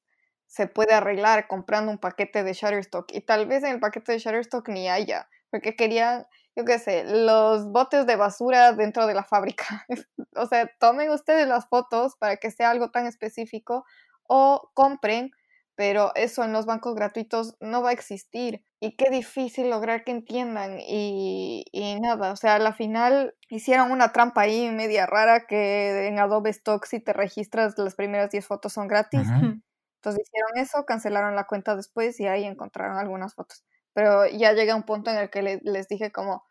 [0.45, 3.11] se puede arreglar comprando un paquete de Shutterstock.
[3.13, 6.25] Y tal vez en el paquete de Shutterstock ni haya, porque querían
[6.57, 9.85] yo qué sé, los botes de basura dentro de la fábrica.
[10.35, 13.85] o sea, tomen ustedes las fotos para que sea algo tan específico
[14.23, 15.29] o compren,
[15.77, 18.65] pero eso en los bancos gratuitos no va a existir.
[18.81, 20.79] Y qué difícil lograr que entiendan.
[20.79, 21.63] Y,
[22.01, 26.49] nada, o sea, a la final hicieron una trampa ahí media rara que en Adobe
[26.49, 29.21] Stock si te registras las primeras 10 fotos son gratis.
[30.01, 33.63] Entonces hicieron eso, cancelaron la cuenta después y ahí encontraron algunas fotos
[33.97, 36.45] pero ya llega un punto en el que les dije como,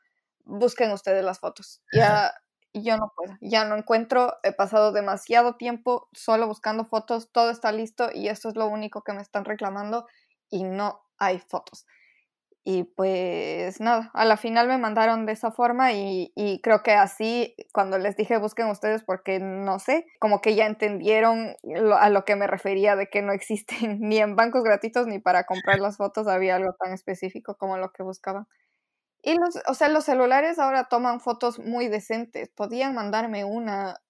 [0.44, 1.80] busquen ustedes las fotos.
[1.92, 2.34] Ya
[2.82, 7.72] yo no puedo, ya no encuentro, he pasado demasiado tiempo solo buscando fotos, todo está
[7.72, 10.06] listo y esto es lo único que me están reclamando
[10.50, 11.86] y no hay fotos.
[12.68, 16.94] Y pues nada, a la final me mandaron de esa forma y, y, creo que
[16.94, 21.54] así, cuando les dije busquen ustedes porque no sé, como que ya entendieron
[21.96, 25.44] a lo que me refería de que no existen ni en bancos gratuitos ni para
[25.44, 28.48] comprar las fotos había algo tan específico como lo que buscaban.
[29.26, 32.48] Y los, o sea, los celulares ahora toman fotos muy decentes.
[32.48, 34.00] Podían mandarme una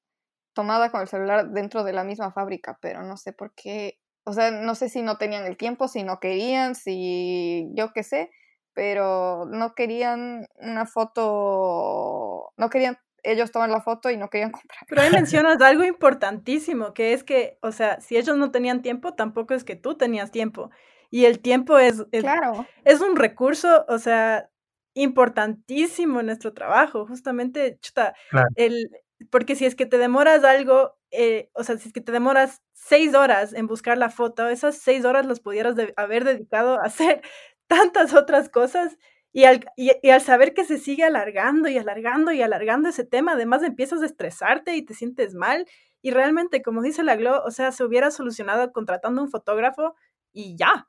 [0.52, 3.98] tomada con el celular dentro de la misma fábrica, pero no sé por qué.
[4.24, 8.02] O sea, no sé si no tenían el tiempo, si no querían, si yo qué
[8.02, 8.30] sé
[8.76, 14.80] pero no querían una foto, no querían ellos tomar la foto y no querían comprar.
[14.86, 19.14] Pero ahí mencionas algo importantísimo, que es que, o sea, si ellos no tenían tiempo,
[19.14, 20.70] tampoco es que tú tenías tiempo.
[21.10, 22.66] Y el tiempo es, es, claro.
[22.84, 24.50] es un recurso, o sea,
[24.96, 27.06] importantísimo en nuestro trabajo.
[27.06, 28.14] Justamente, chuta,
[28.56, 28.90] el,
[29.30, 32.62] porque si es que te demoras algo, eh, o sea, si es que te demoras
[32.72, 37.20] seis horas en buscar la foto, esas seis horas las pudieras haber dedicado a hacer
[37.66, 38.96] tantas otras cosas
[39.32, 43.32] y al, y, al, saber que se sigue alargando y alargando y alargando ese tema,
[43.32, 45.66] además empiezas a estresarte y te sientes mal.
[46.00, 49.94] Y realmente, como dice la Glo, o sea, se hubiera solucionado contratando un fotógrafo
[50.32, 50.88] y ya.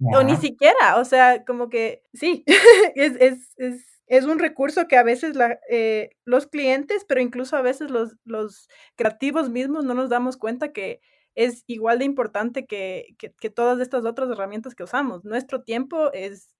[0.00, 2.44] O ni siquiera, o sea, como que sí,
[2.94, 7.56] es, es, es, es, un recurso que a veces la, eh, los clientes, pero incluso
[7.56, 11.00] a veces los, los creativos mismos no nos damos cuenta que
[11.34, 15.24] es igual de importante que, que, todas estas otras herramientas que usamos.
[15.24, 16.50] Nuestro tiempo es,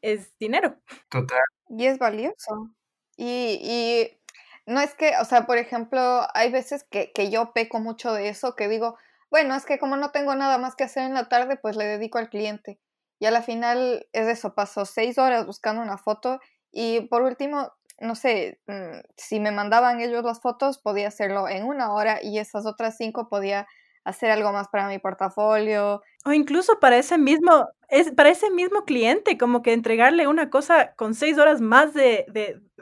[0.00, 0.80] es dinero.
[1.10, 1.38] Total.
[1.68, 2.70] Y es valioso.
[3.16, 4.20] Y, y,
[4.66, 8.28] no es que, o sea, por ejemplo, hay veces que, que yo peco mucho de
[8.28, 8.96] eso, que digo,
[9.36, 11.84] bueno, es que como no tengo nada más que hacer en la tarde, pues le
[11.84, 12.80] dedico al cliente.
[13.18, 16.40] Y a la final es eso, paso seis horas buscando una foto
[16.72, 17.70] y por último,
[18.00, 22.38] no sé, mm, si me mandaban ellos las fotos, podía hacerlo en una hora y
[22.38, 23.66] esas otras cinco podía
[24.04, 26.00] hacer algo más para mi portafolio.
[26.24, 30.94] O incluso para ese mismo, es, para ese mismo cliente, como que entregarle una cosa
[30.94, 32.24] con seis horas más de,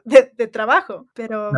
[0.04, 1.06] de, trabajo.
[1.14, 1.50] Pero.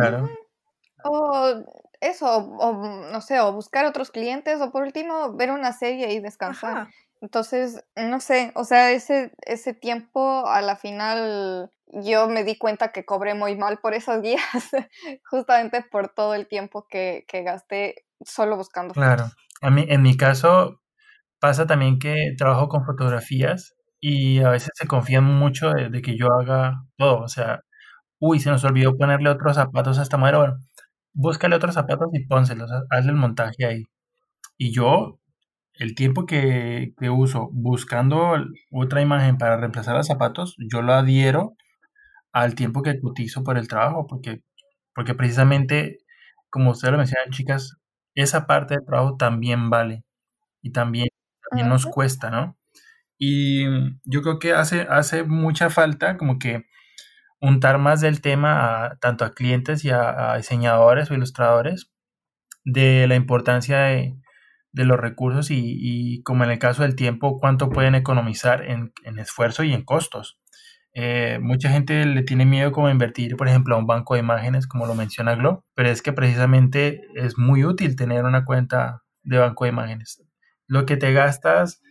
[1.03, 1.63] O
[2.01, 2.73] eso, o,
[3.11, 6.87] no sé, o buscar otros clientes, o por último, ver una serie y descansar.
[7.21, 12.91] Entonces, no sé, o sea, ese, ese tiempo a la final yo me di cuenta
[12.91, 14.41] que cobré muy mal por esas guías,
[15.29, 18.93] justamente por todo el tiempo que, que gasté solo buscando.
[18.93, 19.25] Claro.
[19.61, 20.81] A mí, en mi caso
[21.39, 26.27] pasa también que trabajo con fotografías y a veces se confían mucho de, que yo
[26.33, 27.19] haga todo.
[27.21, 27.61] O sea,
[28.19, 30.39] uy, se nos olvidó ponerle otros zapatos a esta madera.
[30.39, 30.57] Bueno,
[31.17, 33.83] búscale otros zapatos y pónselos, hazle el montaje ahí.
[34.57, 35.19] Y yo
[35.75, 38.35] el tiempo que, que uso buscando
[38.71, 41.55] otra imagen para reemplazar los zapatos, yo lo adhiero
[42.33, 44.43] al tiempo que cotizo por el trabajo, porque,
[44.95, 45.99] porque precisamente,
[46.49, 47.77] como ustedes lo mencionan, chicas,
[48.15, 50.03] esa parte del trabajo también vale
[50.61, 51.09] y también,
[51.49, 52.57] también nos cuesta, ¿no?
[53.19, 53.65] Y
[54.05, 56.65] yo creo que hace, hace mucha falta como que
[57.39, 61.91] untar más del tema a, tanto a clientes y a, diseñadores o ilustradores
[62.63, 64.15] de la importancia de,
[64.73, 69.73] los recursos y, como en el caso del tiempo, cuánto pueden economizar en, esfuerzo y
[69.73, 70.39] en costos.
[70.93, 74.67] Eh, mucha gente le tiene miedo como invertir, por ejemplo, a un banco de imágenes,
[74.67, 79.39] como lo menciona Glo, pero es que precisamente es muy útil tener una cuenta de
[79.39, 80.23] banco de imágenes.
[80.67, 81.81] Lo que te gastas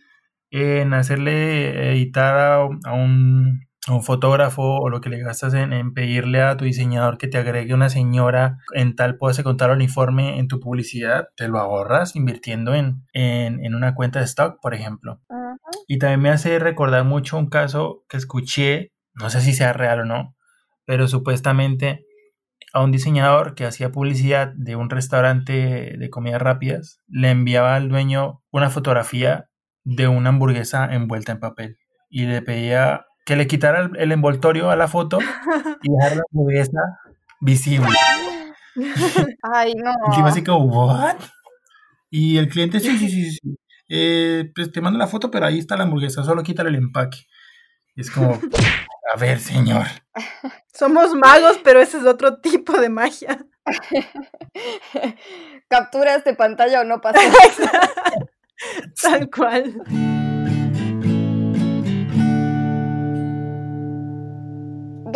[0.49, 2.37] en hacerle editar
[2.85, 7.27] a un un fotógrafo o lo que le gastas en, pedirle a tu diseñador que
[7.27, 11.59] te agregue una señora en tal pose con tal uniforme en tu publicidad, te lo
[11.59, 15.21] ahorras invirtiendo en, en, una cuenta de stock, por ejemplo.
[15.87, 20.01] Y también me hace recordar mucho un caso que escuché, no sé si sea real
[20.01, 20.35] o no,
[20.85, 22.05] pero supuestamente
[22.73, 27.89] a un diseñador que hacía publicidad de un restaurante de comidas rápidas, le enviaba al
[27.89, 29.49] dueño una fotografía
[29.83, 31.77] de una hamburguesa envuelta en papel
[32.09, 35.19] y le pedía que le quitara el, envoltorio a la foto
[35.83, 36.79] y dejar la hamburguesa
[37.41, 37.89] visible.
[39.43, 39.91] Ay, no.
[40.17, 41.17] Y así como, ¿what?
[42.09, 43.57] Y el cliente, sí, sí, sí, sí.
[43.89, 47.27] Eh, pues te mando la foto, pero ahí está la hamburguesa, solo quítale el empaque.
[47.95, 48.39] Y es como,
[49.13, 49.87] a ver, señor.
[50.73, 53.45] Somos magos, pero ese es otro tipo de magia.
[55.67, 57.19] Capturas de pantalla o no pasa.
[59.01, 59.83] Tal cual.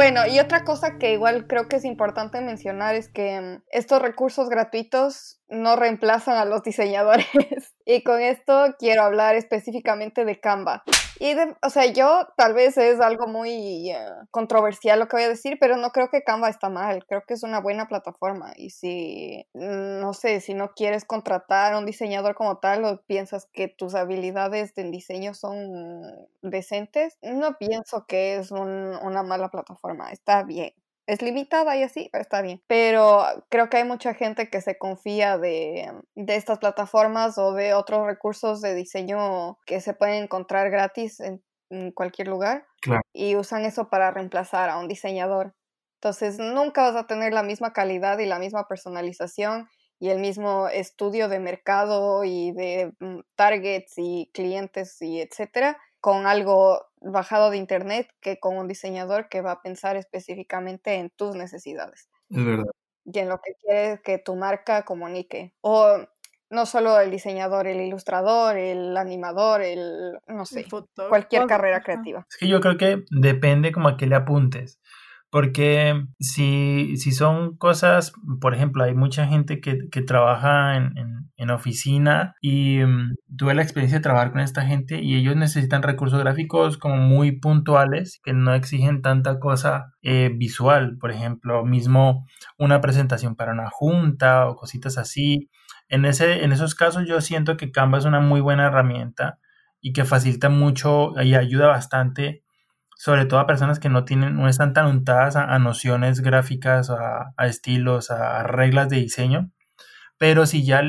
[0.02, 4.02] Bueno, y otra cosa que igual creo que es importante mencionar es que mm, estos
[4.02, 7.28] recursos gratuitos no reemplazan a los diseñadores.
[7.86, 10.84] y con esto quiero hablar específicamente de Canva.
[11.20, 13.98] Y, o sea, yo tal vez es algo muy eh,
[14.32, 17.06] controversial lo que voy a decir, pero no creo que Canva está mal.
[17.06, 18.54] Creo que es una buena plataforma.
[18.56, 23.02] Y si, mm, no sé, si no quieres contratar a un diseñador como tal o
[23.04, 30.12] piensas que tus habilidades en diseño son decentes, no pienso que es una mala plataforma.
[30.12, 30.74] Está bien
[31.12, 32.64] es limitada y así, pero está bien.
[32.68, 38.06] Pero creo que hay mucha gente que se confía de, estas plataformas o de otros
[38.06, 41.44] recursos de diseño que se pueden encontrar gratis en,
[41.94, 42.66] cualquier lugar
[43.14, 45.56] y usan eso para reemplazar a un diseñador.
[46.02, 50.68] Entonces nunca vas a tener la misma calidad y la misma personalización y el mismo
[50.68, 57.58] estudio de mercado y de mm, targets y clientes y etcétera con algo bajado de
[57.58, 62.10] internet que con un diseñador que va a pensar específicamente en tus necesidades.
[62.30, 62.72] Es verdad.
[63.04, 65.54] Y en lo que quieres que tu marca comunique.
[65.62, 65.98] O
[66.52, 70.66] no solo el diseñador, el ilustrador, el animador, el, no sé,
[71.10, 72.28] cualquier carrera creativa.
[72.30, 74.80] Es que yo creo que depende como a qué le apuntes.
[75.32, 78.12] Porque si, si son cosas,
[78.42, 80.92] por ejemplo, hay mucha gente que, que trabaja en,
[81.38, 85.84] en, oficina y mm, tuve la experiencia de trabajar con esta gente y ellos necesitan
[85.84, 90.98] recursos gráficos como muy puntuales que no exigen tanta cosa eh, visual.
[91.00, 92.26] Por ejemplo, mismo
[92.58, 95.50] una presentación para una junta o cositas así.
[95.88, 99.40] En, ese, en esos casos yo siento que Canva es una muy buena herramienta
[99.80, 102.44] y que facilita mucho y ayuda bastante
[103.02, 107.34] sobre todo a personas que no tienen, no están tan untadas a, nociones gráficas, a,
[107.36, 109.50] a, estilos, a, reglas de diseño.
[110.20, 110.84] Pero si ya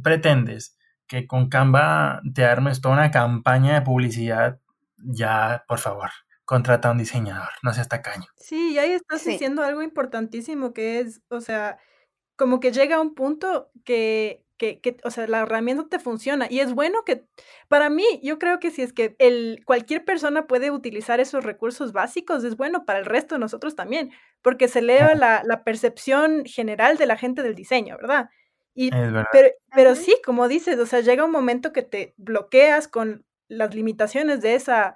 [0.00, 0.78] pretendes
[1.08, 4.60] que con Canva te armes toda una campaña de publicidad,
[4.98, 6.10] ya, por favor,
[6.44, 8.28] contrata a un diseñador, no seas tacaño.
[8.36, 11.78] Sí, y ahí estás diciendo algo importantísimo que es, o sea,
[12.36, 16.46] como que llega a un punto que que, o sea, la herramienta te funciona.
[16.50, 17.24] Y es bueno que,
[17.68, 21.92] para mí, yo creo que si es que el, cualquier persona puede utilizar esos recursos
[21.92, 24.10] básicos, es bueno para el resto de nosotros también,
[24.42, 28.28] porque se eleva la, la percepción general de la gente del diseño, ¿verdad?
[28.74, 33.24] Y, Pero, pero sí, como dices, o sea, llega un momento que te bloqueas con
[33.48, 34.94] las limitaciones de esa,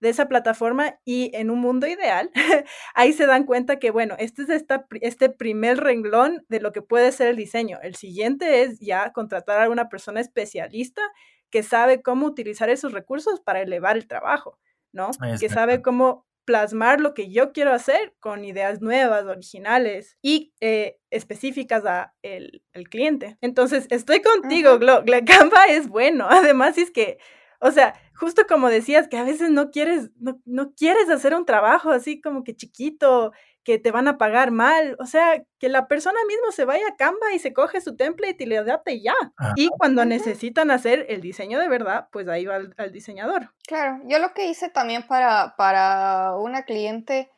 [0.00, 2.30] de esa plataforma y en un mundo ideal,
[2.94, 6.82] ahí se dan cuenta que, bueno, este es esta, este primer renglón de lo que
[6.82, 7.78] puede ser el diseño.
[7.82, 11.02] El siguiente es ya contratar a una persona especialista
[11.50, 14.58] que sabe cómo utilizar esos recursos para elevar el trabajo,
[14.92, 15.10] ¿no?
[15.40, 20.96] Que sabe cómo plasmar lo que yo quiero hacer con ideas nuevas, originales y eh,
[21.10, 23.36] específicas a el, cliente.
[23.40, 25.02] Entonces, estoy contigo, Glo.
[25.26, 26.26] Canva es bueno.
[26.30, 27.18] Además, es que
[27.60, 31.44] O sea, justo como decías, que a veces no quieres, no, no quieres hacer un
[31.44, 33.32] trabajo así como que chiquito,
[33.66, 34.96] que te van a pagar mal.
[35.00, 38.44] O sea, que la persona mismo se vaya a Canva y se coge su template
[38.44, 39.16] y le adapte y ya.
[39.56, 43.52] Y cuando necesitan hacer el diseño de verdad, pues ahí va al, diseñador.
[43.66, 47.28] Claro, yo lo que hice también para, para una cliente,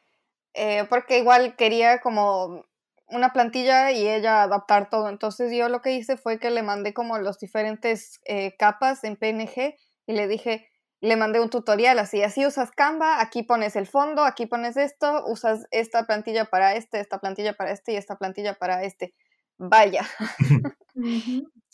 [0.53, 2.67] eh, porque igual quería como
[3.07, 5.09] una plantilla y ella adaptar todo.
[5.09, 9.17] Entonces yo lo que hice fue que le mandé como los diferentes eh, capas en
[9.17, 9.77] PNG
[10.09, 10.67] y le dije,
[11.01, 15.23] le mandé un tutorial así, así usas Canva, aquí pones el fondo, aquí pones esto,
[15.27, 19.15] usas esta plantilla para este, esta plantilla para este y esta plantilla para este.
[19.59, 20.07] Vaya.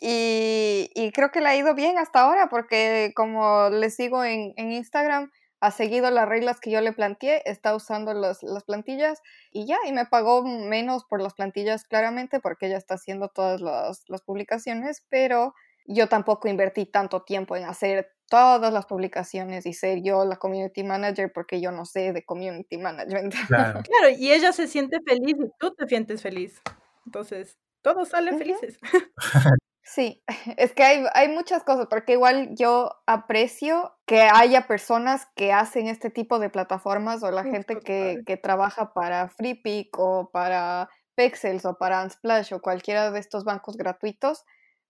[0.00, 4.52] y, y, creo que le ha ido bien hasta ahora porque como le sigo en,
[4.56, 5.30] en Instagram,
[5.60, 9.22] ha seguido las reglas que yo le planteé, está usando las plantillas
[9.52, 13.60] y ya, y me pagó menos por las plantillas claramente porque ella está haciendo todas
[13.60, 15.54] las, las publicaciones, pero
[15.86, 20.82] yo tampoco invertí tanto tiempo en hacer todas las publicaciones y ser yo la community
[20.82, 23.34] manager porque yo no sé de community management.
[23.48, 23.80] Claro,
[24.18, 26.60] y ella se siente feliz y tú te sientes feliz.
[27.06, 28.78] Entonces, todos salen felices.
[29.86, 30.22] Sí,
[30.56, 35.88] es que hay, hay, muchas cosas, porque igual yo aprecio que haya personas que hacen
[35.88, 41.66] este tipo de plataformas o la gente que, que, trabaja para FreePic o para Pexels
[41.66, 44.44] o para Unsplash o cualquiera de estos bancos gratuitos,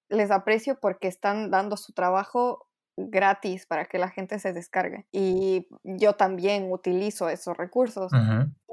[0.09, 5.07] les aprecio porque están dando su trabajo gratis para que la gente se descargue.
[5.13, 8.13] Y yo también utilizo esos recursos.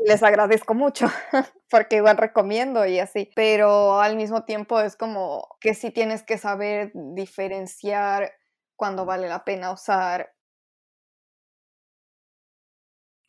[0.06, 1.08] Les agradezco mucho
[1.70, 3.30] porque igual recomiendo y así.
[3.36, 8.32] Pero al mismo tiempo es como que sí tienes que saber diferenciar
[8.76, 10.34] cuando vale la pena usar.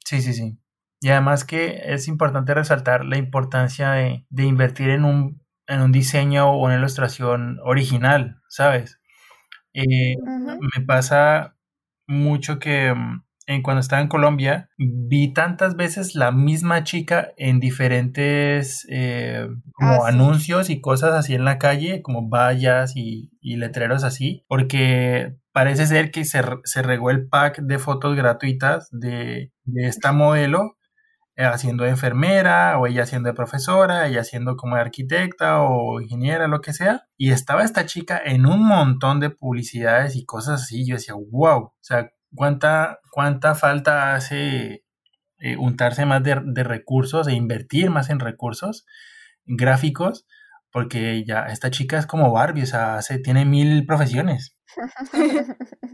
[0.05, 0.59] Sí, sí, sí.
[1.01, 5.91] Y además que es importante resaltar la importancia de, de invertir en un, en un
[5.91, 9.01] diseño o una ilustración original, ¿sabes?
[9.75, 11.57] Eh, me pasa
[12.07, 17.61] mucho que mm, en cuando estaba en Colombia vi tantas veces la misma chica en
[17.61, 24.05] diferentes eh, como ah, anuncios y cosas así en la calle, como vallas y, letreros
[24.05, 29.87] así, porque parece ser que se, se regó el pack de fotos gratuitas de, de
[29.87, 30.77] esta modelo
[31.37, 36.49] haciendo de enfermera o ella haciendo de profesora, ella haciendo como de arquitecta o ingeniera,
[36.49, 37.07] lo que sea.
[37.17, 40.87] Y estaba esta chica en un montón de publicidades y cosas así.
[40.87, 44.85] Yo decía, wow, o sea, ¿cuánta, cuánta falta hace
[45.39, 48.87] eh, untarse más de, recursos e invertir más en recursos
[49.45, 50.27] gráficos?
[50.73, 54.57] Porque ya esta chica es como Barbie, o sea, se, tiene mil profesiones.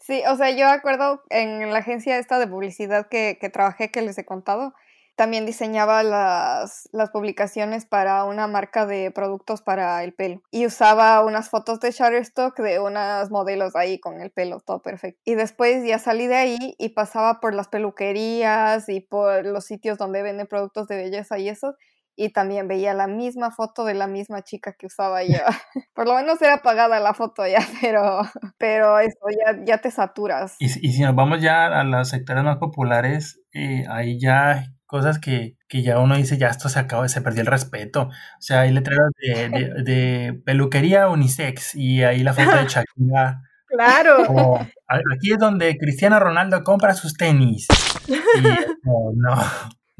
[0.00, 4.02] Sí, o sea, yo acuerdo en la agencia esta de publicidad que, que trabajé, que
[4.02, 4.72] les he contado,
[5.14, 10.42] también diseñaba las, las, publicaciones para una marca de productos para el pelo.
[10.50, 15.20] Y usaba unas fotos de Shutterstock de unas modelos ahí con el pelo todo perfecto.
[15.24, 19.98] Y después ya salí de ahí y pasaba por las peluquerías y por los sitios
[19.98, 21.76] donde venden productos de belleza y eso
[22.16, 25.38] y también veía la misma foto de la misma chica que usaba yo.
[25.94, 28.22] Por lo menos era apagada la foto ya, pero,
[28.58, 30.56] pero eso ya, ya te saturas.
[30.58, 35.18] Y, y si nos vamos ya a los sectores más populares, eh, ahí ya cosas
[35.18, 38.02] que, que, ya uno dice, ya esto se acabó, se perdió el respeto.
[38.02, 43.40] O sea, hay letreros de, de, de peluquería unisex y ahí la foto de Shakira.
[43.68, 44.58] Claro.
[44.88, 47.66] aquí es donde Cristiano Ronaldo compra sus tenis.
[48.06, 48.42] Y
[48.82, 49.42] no, no.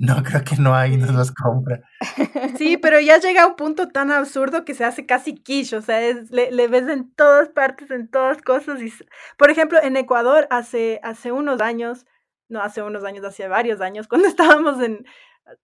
[0.03, 1.81] No, creo que no hay, no los compra.
[2.59, 5.81] Sí, pero ya llega a un punto tan absurdo que se hace casi quiche, o
[5.81, 8.83] sea, le, ves en todas partes, en todas cosas.
[8.83, 8.93] Y,
[9.39, 12.05] por ejemplo, en Ecuador hace, hace unos años,
[12.49, 15.05] no hace unos años, hace varios años, cuando estábamos en,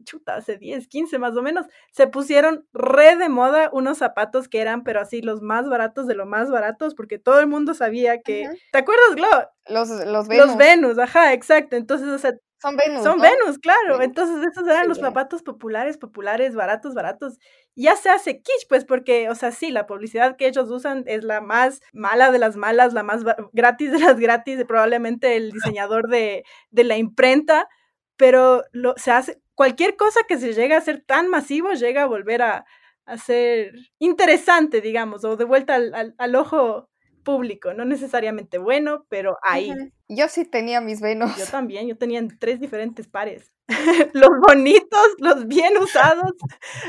[0.05, 4.61] chuta, hace 10, 15 más o menos, se pusieron re de moda unos zapatos que
[4.61, 8.23] eran, pero así, los más baratos de lo más baratos, porque todo el mundo sabía
[8.23, 9.29] que, ¿te acuerdas, Glo?
[9.69, 10.47] Los, los Venus.
[10.47, 11.75] Los Venus, ajá, exacto.
[11.75, 13.03] Entonces, o sea, son Venus.
[13.05, 14.03] Son Venus, claro.
[14.03, 17.39] Entonces, esos eran los zapatos populares, populares, baratos, baratos.
[17.77, 21.23] Ya se hace kitsch, pues, porque, o sea, sí, la publicidad que ellos usan es
[21.23, 26.09] la más mala de las malas, la más gratis de las gratis, probablemente el diseñador
[26.09, 27.69] de, de la imprenta,
[28.17, 32.07] pero lo, se hace, cualquier cosa que se llegue a ser tan masivo llega a
[32.07, 32.65] volver a,
[33.07, 36.89] a ser interesante, digamos, o de vuelta al, al ojo
[37.19, 39.73] público, no necesariamente bueno, pero ahí.
[40.09, 41.37] Yo sí tenía mis venos.
[41.37, 43.53] Yo también, yo tenía tres diferentes pares.
[44.15, 46.33] los bonitos, los bien usados.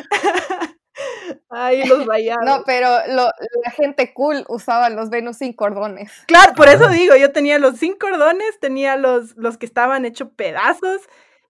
[1.50, 2.46] Ay, los vallados.
[2.46, 6.12] No, pero la gente cool usaba los Venus sin cordones.
[6.28, 10.30] Claro, por eso digo, yo tenía los sin cordones, tenía los, los que estaban hechos
[10.36, 11.02] pedazos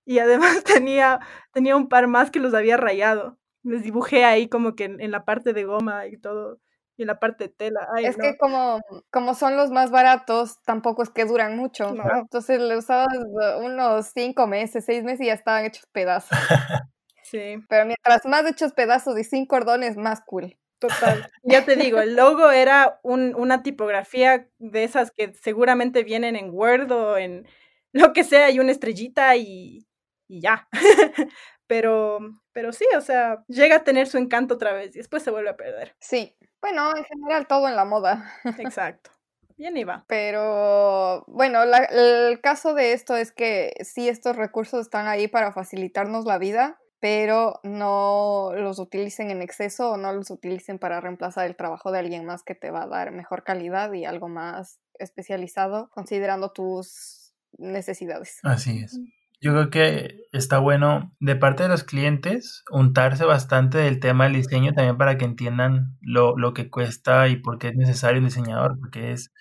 [0.05, 1.19] y además tenía,
[1.51, 3.37] tenía un par más que los había rayado.
[3.63, 6.59] Les dibujé ahí como que en, en la parte de goma y todo
[6.99, 7.87] Y la parte de tela.
[7.95, 8.23] Ay, es no.
[8.23, 11.93] que como, como son los más baratos, tampoco es que duran mucho.
[11.93, 12.03] No.
[12.17, 16.29] Entonces le usabas uh, unos cinco meses, seis meses y ya estaban hechos pedazos.
[17.23, 20.57] Sí, Pero mientras más hechos pedazos y sin cordones, más cool.
[20.79, 21.29] total.
[21.43, 26.49] Ya te digo, el logo era un- una tipografía de esas que seguramente vienen en
[26.49, 27.47] Word o en
[27.93, 29.85] lo que sea, y una estrellita y,
[30.27, 30.67] y ya.
[31.67, 32.19] pero,
[32.51, 35.49] pero sí, o sea, llega a tener su encanto otra vez y después se vuelve
[35.51, 35.95] a perder.
[35.99, 36.35] Sí.
[36.61, 38.31] Bueno, en general todo en la moda.
[38.59, 39.11] Exacto.
[39.57, 40.05] Bien iba.
[40.07, 45.51] Pero bueno, la- el caso de esto es que sí, estos recursos están ahí para
[45.51, 51.45] facilitarnos la vida, pero no los utilicen en exceso o no los utilicen para reemplazar
[51.45, 54.79] el trabajo de alguien más que te va a dar mejor calidad y algo más
[54.97, 58.39] especializado, considerando tus necesidades.
[58.43, 58.99] Así es.
[59.41, 64.33] Yo creo que está bueno de parte de los clientes untarse bastante del tema del
[64.33, 68.25] diseño también para que entiendan lo, lo que cuesta y por qué es necesario un
[68.25, 69.33] diseñador, porque es,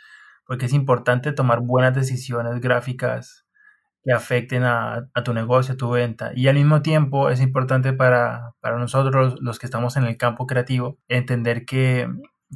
[0.47, 3.45] porque es importante tomar buenas decisiones gráficas
[4.05, 6.31] que afecten a, a tu negocio, a tu venta.
[6.35, 10.47] Y al mismo tiempo es importante para, para nosotros, los que estamos en el campo
[10.47, 12.09] creativo, entender que,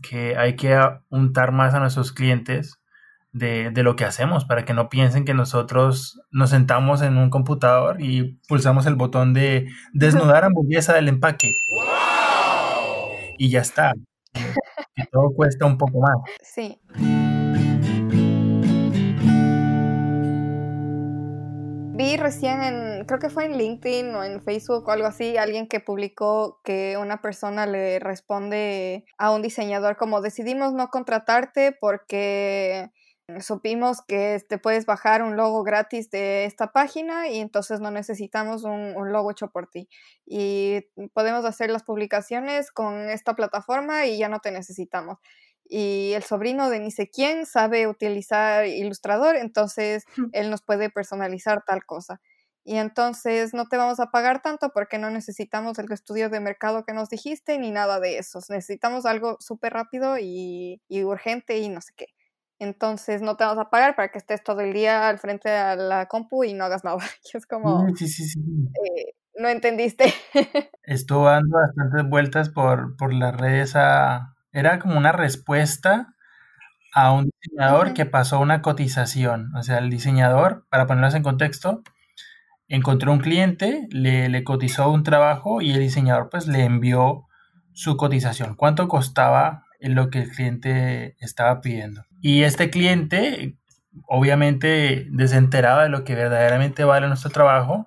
[0.03, 0.81] que hay que
[1.11, 2.82] untar más a nuestros clientes
[3.33, 7.31] de, de lo que hacemos para que no piensen que nosotros nos sentamos en un
[7.31, 11.49] computador y pulsamos el botón de desnudar hamburguesa del empaque
[13.39, 13.93] y ya está.
[15.11, 16.17] Todo cuesta un poco más.
[16.43, 16.81] Sí.
[21.95, 25.69] Vi recién en, creo que fue en LinkedIn o en Facebook o algo así, alguien
[25.69, 32.91] que publicó que una persona le responde a un diseñador como decidimos no contratarte porque
[33.41, 38.65] supimos que te puedes bajar un logo gratis de esta página y entonces no necesitamos
[38.65, 39.89] un, un logo hecho por ti.
[40.27, 45.19] Y podemos hacer las publicaciones con esta plataforma y ya no te necesitamos
[45.65, 51.65] y el sobrino de ni sé quién sabe utilizar Ilustrador, entonces él nos puede personalizar
[51.67, 52.21] tal cosa.
[52.65, 56.85] Y entonces no te vamos a pagar tanto porque no necesitamos el estudio de mercado
[56.85, 58.39] que nos dijiste ni nada de eso.
[58.51, 62.07] Necesitamos algo súper rápido y, y urgente y no sé qué.
[62.63, 65.75] Entonces no te vamos a pagar para que estés todo el día al frente a
[65.75, 66.99] la compu y no hagas nada.
[67.35, 68.41] Y es como, Sí, sí, sí.
[68.41, 70.15] eh, no entendiste.
[70.85, 74.37] Estuvo dando bastantes vueltas por, por las redes a...
[74.53, 76.15] Era como una respuesta
[76.95, 79.53] a un diseñador que pasó una cotización.
[79.57, 81.83] O sea, el diseñador, para ponerlos en contexto,
[82.69, 87.27] encontró un cliente, le, le cotizó un trabajo y el diseñador pues le envió
[87.73, 88.55] su cotización.
[88.55, 92.05] ¿Cuánto costaba lo que el cliente estaba pidiendo?
[92.21, 93.57] Y este cliente,
[94.09, 97.87] obviamente desenterado de lo que verdaderamente vale nuestro trabajo,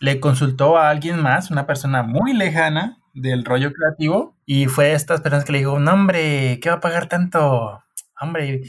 [0.00, 4.94] le consultó a alguien más, una persona muy lejana del rollo creativo, y fue de
[4.94, 7.82] estas personas que le dijo, no hombre, ¿qué va a pagar tanto?
[8.20, 8.62] Hombre,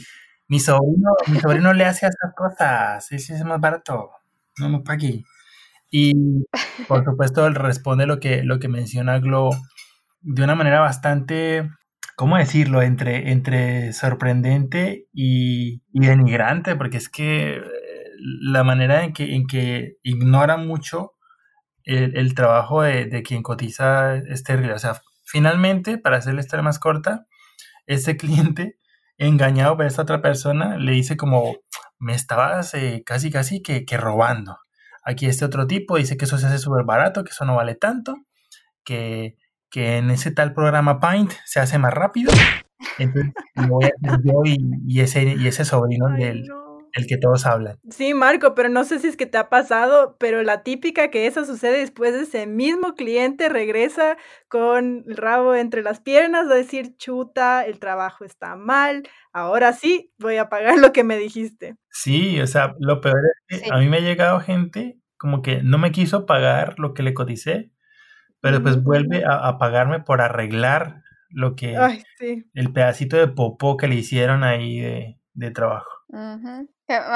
[0.48, 4.10] mi sobrino, mi sobrino le hace esas cosas, sí, es más barato,
[4.58, 5.24] no me pague.
[5.90, 6.12] Y
[6.88, 9.50] por supuesto él responde lo que, lo que menciona Glo
[10.22, 11.70] de una manera bastante,
[12.20, 12.82] ¿cómo decirlo?
[12.82, 17.62] Entre, entre sorprendente y, denigrante, porque es que eh,
[18.42, 21.14] la manera en que, en que ignora mucho
[21.82, 24.74] el, el trabajo de, de quien cotiza es terrible.
[24.74, 27.24] O sea, finalmente, para hacer la historia más corta,
[27.86, 28.78] ese cliente,
[29.16, 31.56] engañado por esta otra persona, le dice como,
[31.98, 34.58] me estabas eh, casi, casi que, que robando.
[35.06, 37.76] Aquí este otro tipo dice que eso se hace súper barato, que eso no vale
[37.76, 38.14] tanto,
[38.84, 39.38] que,
[39.70, 42.32] que en ese tal programa Paint se hace más rápido.
[42.98, 44.56] Entonces, lo voy a hacer yo y,
[44.86, 46.78] y ese, y ese sobrino Ay, del no.
[46.92, 47.78] el que todos hablan.
[47.88, 51.26] Sí, Marco, pero no sé si es que te ha pasado, pero la típica que
[51.26, 54.16] eso sucede después de ese mismo cliente regresa
[54.48, 60.12] con el rabo entre las piernas a decir, chuta, el trabajo está mal, ahora sí
[60.18, 61.76] voy a pagar lo que me dijiste.
[61.90, 63.70] Sí, o sea, lo peor es que Sí.
[63.72, 67.12] a mí me ha llegado gente como que no me quiso pagar lo que le
[67.14, 67.70] coticé,
[68.40, 72.44] pero después vuelve a, a pagarme por arreglar lo que, Ay, sí.
[72.54, 75.88] el pedacito de popó que le hicieron ahí de, de trabajo.
[76.10, 76.66] Me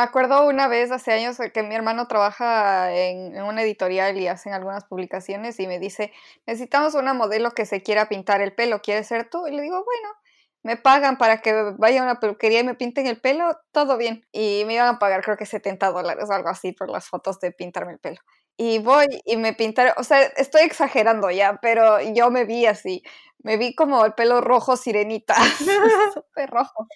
[0.01, 4.53] acuerdo una vez hace años que mi hermano trabaja en, en una editorial y hacen
[4.53, 6.13] algunas publicaciones y me dice,
[6.47, 9.49] necesitamos una modelo que se quiera pintar el pelo, ¿quieres ser tú?
[9.49, 10.15] Y le digo, bueno,
[10.63, 14.25] me pagan para que vaya a una peluquería y me pinten el pelo, todo bien.
[14.31, 17.41] Y me iban a pagar creo que 70 dólares o algo así por las fotos
[17.41, 18.21] de pintarme el pelo.
[18.57, 23.03] Y voy y me pintaron, o sea, estoy exagerando ya, pero yo me vi así,
[23.45, 25.35] me vi como el pelo rojo sirenita,
[26.15, 26.87] súper rojo.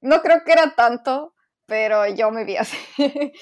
[0.00, 1.34] No creo que era tanto,
[1.66, 2.76] pero yo me vi así.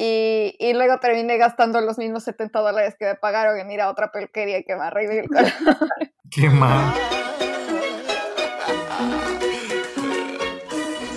[0.00, 3.90] Y, y, luego terminé gastando los mismos 70 dólares que me pagaron en ir a
[3.90, 5.52] otra peluquería que me arregle el color.
[6.30, 6.94] Qué mal.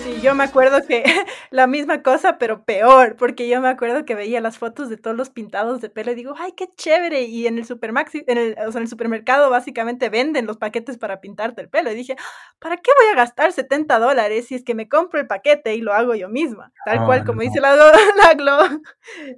[0.04, 1.04] Sí, yo me acuerdo que
[1.52, 5.18] la misma cosa, pero peor, porque yo me acuerdo que veía las fotos de todos
[5.18, 7.24] los pintados de pelo y digo, ay, qué chévere.
[7.24, 10.98] Y en el, supermaxi, en el, o sea, en el supermercado básicamente venden los paquetes
[10.98, 11.92] para pintarte el pelo.
[11.92, 12.16] Y dije,
[12.60, 15.82] ¿para qué voy a gastar 70 dólares si es que me compro el paquete y
[15.82, 16.72] lo hago yo misma?
[16.86, 17.42] Tal Ah, cual, como no.
[17.42, 18.58] dice la, la Glo,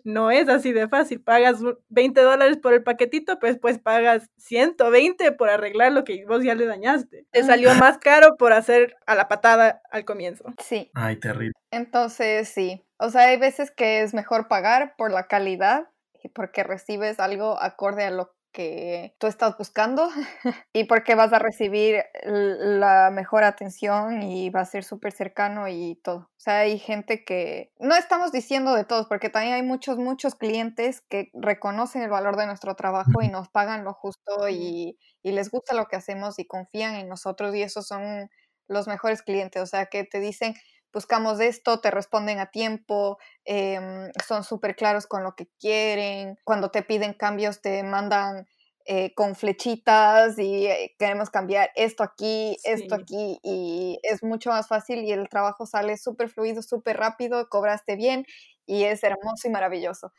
[0.03, 1.19] no es así de fácil.
[1.19, 6.43] Pagas 20 dólares por el paquetito, pues pues pagas 120 por arreglar lo que vos
[6.43, 7.25] ya le dañaste.
[7.31, 10.45] Te salió más caro por hacer a la patada al comienzo.
[10.59, 11.53] Sí, Ay, terrible.
[11.71, 12.85] entonces sí.
[12.97, 15.89] O sea, hay veces que es mejor pagar por la calidad
[16.21, 20.07] y porque recibes algo acorde a lo que tú estás buscando
[20.73, 25.99] y porque vas a recibir la mejor atención y va a ser súper cercano y
[26.03, 26.17] todo.
[26.17, 30.35] O sea, hay gente que no estamos diciendo de todos, porque también hay muchos, muchos
[30.35, 35.31] clientes que reconocen el valor de nuestro trabajo y nos pagan lo justo y, y
[35.31, 38.29] les gusta lo que hacemos y confían en nosotros y esos son
[38.67, 39.61] los mejores clientes.
[39.61, 40.53] O sea, que te dicen,
[40.93, 46.69] buscamos esto, te responden a tiempo, em, son súper claros con lo que quieren, cuando
[46.69, 48.47] te piden cambios te mandan
[48.85, 54.67] eh, con flechitas y eh, queremos cambiar esto aquí, esto aquí y es mucho más
[54.67, 58.25] fácil y el trabajo sale súper fluido, súper rápido, cobraste bien
[58.65, 60.11] y es hermoso y maravilloso.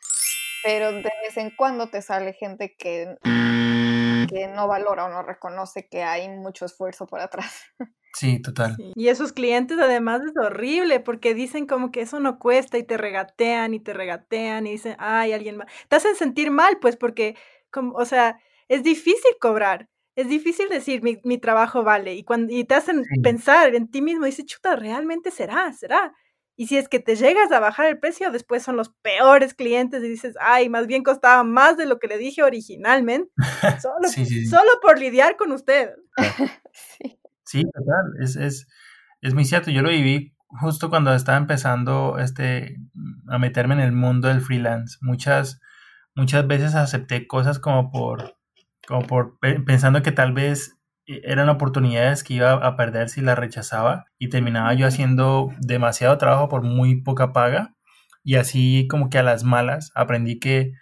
[0.63, 5.87] Pero de vez en cuando te sale gente que, que no valora o no reconoce
[5.87, 7.53] que hay mucho esfuerzo por atrás.
[8.15, 8.75] Sí, total.
[8.77, 8.93] Sí.
[8.95, 12.97] Y esos clientes además es horrible porque dicen como que eso no cuesta y te
[12.97, 15.67] regatean y te regatean y dicen, ay, alguien más.
[15.89, 17.35] Te hacen sentir mal, pues porque,
[17.71, 18.39] como, o sea,
[18.69, 19.89] es difícil cobrar.
[20.15, 23.19] Es difícil decir mi, mi trabajo vale y, cuando, y te hacen Sí.
[23.21, 26.13] pensar en ti mismo y dices, chuta, realmente será, será.
[26.57, 30.01] Y si es que te llegas a bajar el precio, después son los peores clientes
[30.05, 33.29] y dices, ay, más bien costaba más de lo que le dije originalmente,
[33.81, 34.45] solo, sí.
[34.45, 35.89] solo por lidiar con usted.
[36.73, 37.17] Sí.
[37.45, 38.13] Sí, total.
[38.21, 38.67] Es, es,
[39.21, 39.71] es muy cierto.
[39.71, 42.77] Yo lo viví justo cuando estaba empezando este,
[43.27, 44.97] a meterme en el mundo del freelance.
[45.01, 45.59] Muchas,
[46.15, 48.37] muchas veces acepté cosas como por,
[48.87, 50.77] como por pe- pensando que tal vez
[51.07, 56.17] eh, eran oportunidades que iba a perder si las rechazaba y terminaba yo haciendo demasiado
[56.17, 57.75] trabajo por muy poca paga
[58.23, 60.73] y así como que a las malas aprendí que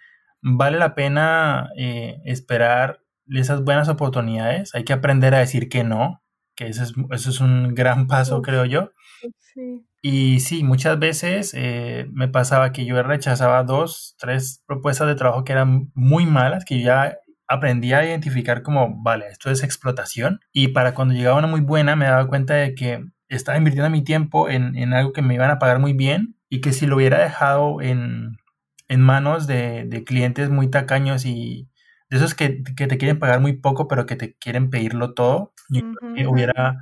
[0.42, 4.74] vale la pena eh, esperar esas buenas oportunidades.
[4.74, 6.22] Hay que aprender a decir que no,
[6.54, 8.90] que eso es, eso es un gran paso, creo yo.
[9.38, 9.84] Sí.
[10.02, 15.44] Y sí, muchas veces eh, me pasaba que yo rechazaba dos, tres propuestas de trabajo
[15.44, 17.16] que eran muy malas, que yo ya
[17.48, 20.40] aprendí a identificar como, vale, esto es explotación.
[20.52, 24.04] Y para cuando llegaba una muy buena me daba cuenta de que estaba invirtiendo mi
[24.04, 26.96] tiempo en, en algo que me iban a pagar muy bien y que si lo
[26.96, 28.36] hubiera dejado en,
[28.88, 31.68] en manos de, de clientes muy tacaños y
[32.10, 35.52] de esos que, que te quieren pagar muy poco pero que te quieren pedirlo todo,
[35.68, 35.80] yo
[36.14, 36.34] que Ujú.
[36.34, 36.78] hubiera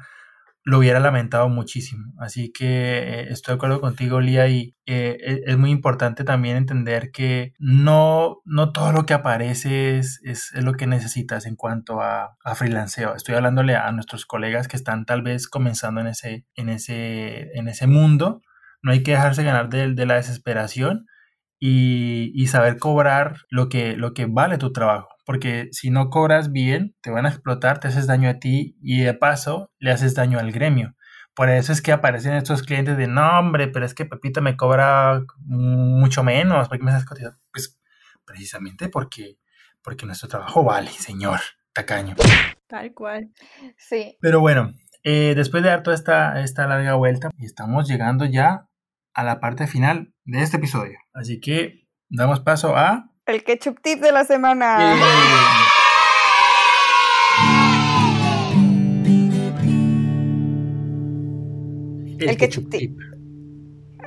[0.64, 2.12] lo hubiera lamentado muchísimo.
[2.18, 6.56] Así que eh, estoy de acuerdo contigo, Lía, y eh, es, es muy importante también
[6.56, 11.56] entender que no, no todo lo que aparece es, es, es lo que necesitas en
[11.56, 13.14] cuanto a, a freelanceo.
[13.14, 17.68] Estoy hablándole a nuestros colegas que están tal vez comenzando en ese, en ese, en
[17.68, 18.42] ese mundo.
[18.82, 21.06] No hay que dejarse ganar de, de la desesperación
[21.64, 25.10] y, y saber cobrar lo que, lo que vale tu trabajo.
[25.24, 29.02] Porque si no cobras bien, te van a explotar, te haces daño a ti y
[29.02, 30.96] de paso le haces daño al gremio.
[31.36, 34.56] Por eso es que aparecen estos clientes de, no, hombre, pero es que Pepita me
[34.56, 36.68] cobra mucho menos.
[36.68, 37.38] ¿Por qué me estás cotizando?
[37.52, 37.78] Pues
[38.24, 39.38] precisamente porque,
[39.84, 41.38] porque nuestro trabajo vale, señor
[41.72, 42.16] tacaño.
[42.66, 43.30] Tal cual.
[43.78, 44.18] Sí.
[44.20, 44.72] Pero bueno,
[45.04, 48.66] eh, después de dar toda esta, esta larga vuelta, estamos llegando ya
[49.14, 50.98] a la parte final de este episodio.
[51.12, 53.10] Así que damos paso a...
[53.26, 54.94] El ketchup tip de la semana.
[62.18, 62.98] El ketchup tip.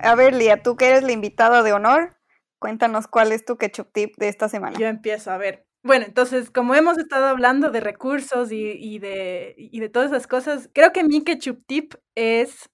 [0.01, 2.17] A ver, Lía, tú que eres la invitada de honor,
[2.59, 4.77] cuéntanos cuál es tu ketchup tip de esta semana.
[4.77, 5.65] Yo empiezo a ver.
[5.83, 10.27] Bueno, entonces, como hemos estado hablando de recursos y, y de, y de todas esas
[10.27, 12.69] cosas, creo que mi ketchup tip es.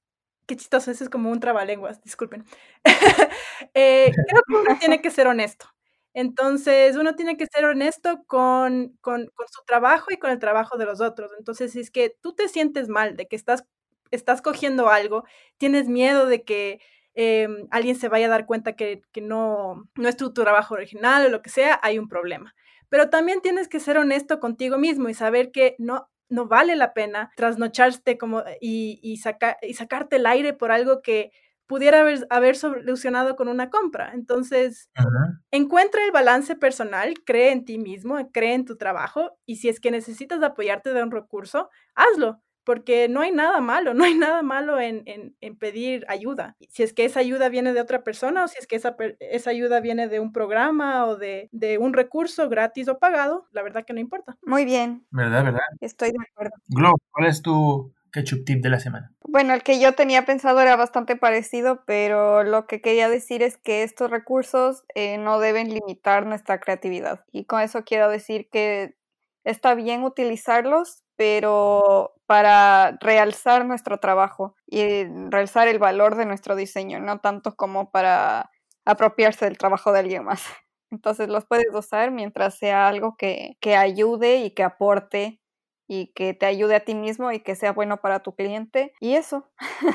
[0.52, 2.44] Qué chistoso, eso es como un trabalenguas, disculpen.
[3.74, 5.66] Eh, creo que uno tiene que ser honesto.
[6.14, 10.78] Entonces, uno tiene que ser honesto con, con, con su trabajo y con el trabajo
[10.78, 11.32] de los otros.
[11.40, 13.64] Entonces, si es que tú te sientes mal de que estás,
[14.10, 15.24] estás cogiendo algo,
[15.58, 16.82] tienes miedo de que
[17.14, 20.74] eh, alguien se vaya a dar cuenta que, que no, no es tu, tu, trabajo
[20.74, 22.54] original o lo que sea, hay un problema.
[22.90, 26.94] Pero también tienes que ser honesto contigo mismo y saber que no, no vale la
[26.94, 31.32] pena trasnocharte como y, y, saca, y sacarte el aire por algo que
[31.68, 34.12] pudiera haber, haber solucionado con una compra.
[34.14, 35.40] Entonces, uh -huh.
[35.52, 39.80] encuentra el balance personal, cree en ti mismo, cree en tu trabajo y si es
[39.80, 42.42] que necesitas apoyarte de un recurso, hazlo.
[42.64, 46.56] Porque no hay nada malo, no hay nada malo en, en, en, pedir ayuda.
[46.70, 49.50] Si es que esa ayuda viene de otra persona o si es que esa, esa
[49.50, 53.86] ayuda viene de un programa o de, de, un recurso gratis o pagado, la verdad
[53.86, 54.38] que no importa.
[54.44, 55.06] Muy bien.
[55.12, 55.62] ¿Verdad, verdad?
[55.80, 56.52] Estoy de acuerdo.
[56.68, 59.12] Glo, ¿cuál es tu ketchup tip de la semana?
[59.28, 63.58] Bueno, el que yo tenía pensado era bastante parecido, pero lo que quería decir es
[63.58, 67.24] que estos recursos eh, no deben limitar nuestra creatividad.
[67.32, 68.96] Y con eso quiero decir que
[69.44, 77.00] está bien utilizarlos, pero para realzar nuestro trabajo y realzar el valor de nuestro diseño,
[77.00, 78.52] no tanto como para
[78.86, 80.44] apropiarse del trabajo de alguien más.
[80.92, 85.42] Entonces los puedes usar mientras sea algo que, que ayude y que aporte
[85.88, 88.94] y que te ayude a ti mismo y que sea bueno para tu cliente.
[89.00, 89.50] Y eso.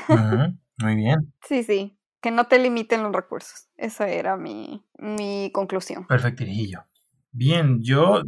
[0.09, 0.59] Uh -huh.
[0.79, 1.33] Muy bien.
[1.47, 1.97] Sí, sí.
[2.21, 3.69] Que no te limiten los recursos.
[3.77, 6.05] Esa era mi, mi conclusión.
[6.07, 6.83] Perfectillo.
[7.39, 8.23] Bien, yo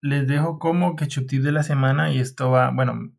[0.00, 3.12] les dejo como ketchup tip de la semana y esto va, bueno,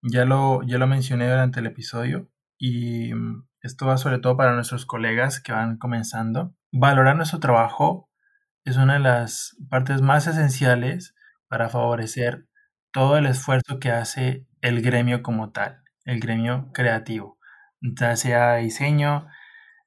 [0.00, 3.10] ya lo, ya lo mencioné durante el episodio y
[3.60, 6.54] esto va sobre todo para nuestros colegas que van comenzando.
[6.72, 8.08] Valorar nuestro trabajo
[8.64, 11.14] es una de las partes más esenciales
[11.48, 12.46] para favorecer
[12.90, 17.38] todo el esfuerzo que hace el gremio como tal, el gremio creativo,
[17.82, 19.26] ya sea diseño,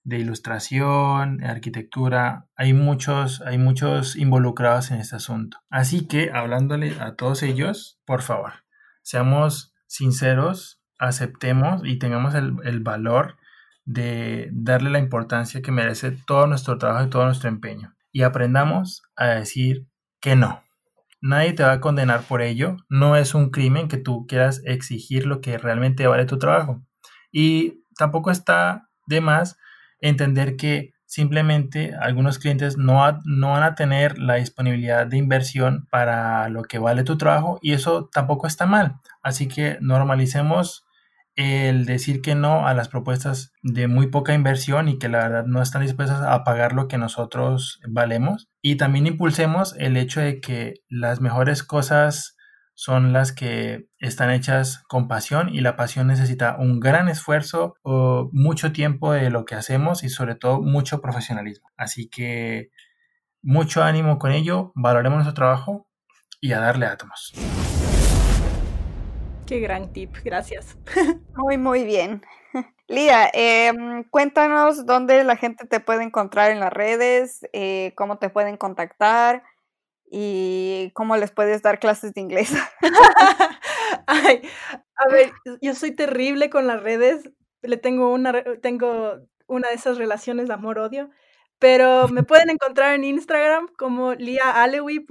[0.03, 5.57] de ilustración, arquitectura, hay muchos, hay muchos involucrados en este asunto.
[5.69, 8.53] Así que, hablándole a todos ellos, por favor,
[9.03, 13.37] seamos sinceros, aceptemos y tengamos el, el valor
[13.85, 17.95] de darle la importancia que merece todo nuestro trabajo y todo nuestro empeño.
[18.11, 19.87] Y aprendamos a decir
[20.19, 20.61] que no.
[21.21, 22.77] Nadie te va a condenar por ello.
[22.89, 26.81] No es un crimen que tú quieras exigir lo que realmente vale tu trabajo.
[27.31, 29.57] Y tampoco está de más
[30.01, 36.47] entender que simplemente algunos clientes no, no, van a tener la disponibilidad de inversión para
[36.49, 38.95] lo que vale tu trabajo y eso tampoco está mal.
[39.21, 40.85] Así que normalicemos
[41.35, 45.45] el decir que no a las propuestas de muy poca inversión y que la verdad
[45.45, 48.49] no están dispuestas a pagar lo que nosotros valemos.
[48.61, 52.37] Y también impulsemos el hecho de que las mejores cosas
[52.81, 58.27] son las que están hechas con pasión y la pasión necesita un gran esfuerzo o
[58.31, 61.69] mucho tiempo de lo que hacemos y sobre todo mucho profesionalismo.
[61.77, 62.71] Así que
[63.43, 65.87] mucho ánimo con ello, valoremos nuestro trabajo
[66.39, 67.33] y a darle átomos.
[69.45, 70.75] Qué gran tip, gracias.
[71.35, 72.23] Muy, muy bien.
[72.87, 73.71] Lía, eh,
[74.09, 79.43] cuéntanos dónde la gente te puede encontrar en las redes, eh, cómo te pueden contactar
[80.13, 82.53] y cómo les puedes dar clases de inglés.
[84.07, 84.41] Ay,
[84.95, 85.31] a ver,
[85.61, 87.31] yo soy terrible con las redes,
[87.61, 91.09] le tengo una, tengo una de esas relaciones de amor-odio,
[91.59, 95.05] pero me pueden encontrar en Instagram como liaalewi.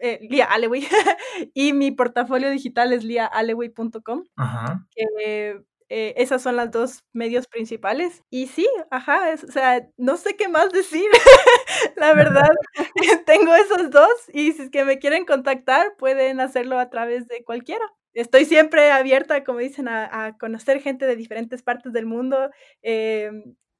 [0.00, 0.48] Eh, Lia
[1.54, 4.24] y mi portafolio digital es liaalewi.com.
[4.36, 4.86] Ajá.
[4.94, 8.22] Que eh, esas son las dos medios principales.
[8.30, 11.06] Y sí, ajá, es, o sea, no sé qué más decir.
[11.96, 12.48] La verdad,
[13.26, 17.44] tengo esos dos y si es que me quieren contactar, pueden hacerlo a través de
[17.44, 17.84] cualquiera.
[18.14, 22.50] Estoy siempre abierta, como dicen, a, a conocer gente de diferentes partes del mundo
[22.82, 23.30] eh,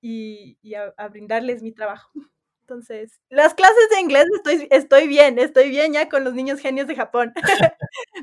[0.01, 2.11] y, y a, a, brindarles mi trabajo.
[2.61, 6.87] Entonces, las clases de inglés estoy, estoy bien, estoy bien ya con los niños genios
[6.87, 7.33] de Japón.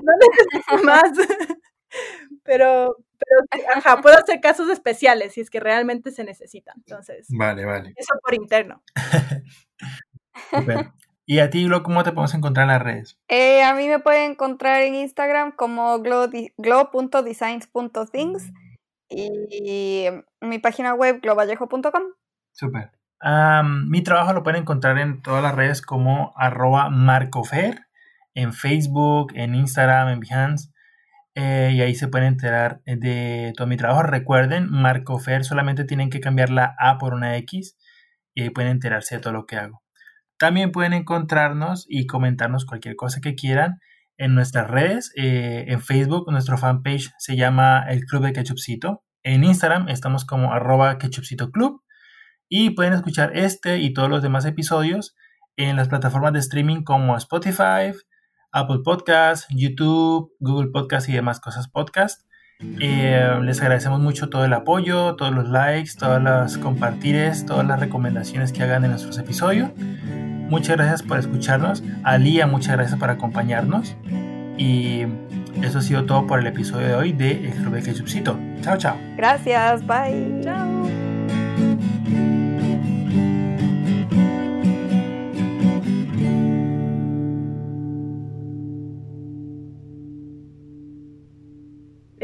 [0.04, 1.12] no necesito más.
[2.44, 3.42] Pero, pero
[3.76, 6.76] ajá, puedo hacer casos especiales si es que realmente se necesitan.
[6.78, 7.94] Entonces, vale, vale.
[7.96, 8.82] Eso por interno.
[10.52, 10.92] Super.
[11.28, 13.18] ¿Y a ti, Glo, cómo te podemos encontrar en las redes?
[13.30, 18.52] Eh, a mí me pueden encontrar en Instagram como glow.designs.things
[19.10, 20.06] y
[20.42, 22.04] mi página web globallejo.com.
[22.52, 22.92] Súper.
[23.24, 27.88] Um, mi trabajo lo pueden encontrar en todas las redes como arroba marcofer,
[28.36, 30.70] en Facebook, en Instagram, en Behance.
[31.36, 34.04] Eh, y ahí se pueden enterar de todo mi trabajo.
[34.04, 37.78] Recuerden, Marcofer solamente tienen que cambiar la A por una X
[38.34, 39.84] y ahí pueden enterarse de todo lo que hago.
[40.38, 43.80] También pueden encontrarnos y comentarnos cualquier cosa que quieran
[44.18, 45.12] en nuestras redes.
[45.16, 49.04] Eh, en Facebook, nuestro fanpage se llama El Club de Ketchupcito.
[49.24, 51.82] En Instagram estamos como arroba Ketchupcito Club.
[52.48, 55.16] Y pueden escuchar este y todos los demás episodios
[55.58, 57.92] en las plataformas de streaming como Spotify,
[58.56, 62.22] Apple Podcast, YouTube, Google Podcast y demás cosas podcast.
[62.80, 67.80] Eh, les agradecemos mucho todo el apoyo, todos los likes, todas las compartires, todas las
[67.82, 69.72] recomendaciones que hagan en nuestros episodios.
[69.78, 71.84] Muchas gracias por escucharnos.
[72.04, 73.98] Alía, muchas gracias por acompañarnos.
[74.58, 75.02] Y
[75.62, 78.40] eso ha sido todo por el episodio de hoy de El Club de Ketchupcito.
[78.62, 78.98] Chao, chao.
[79.18, 80.40] Gracias, bye.
[80.42, 81.05] Chao.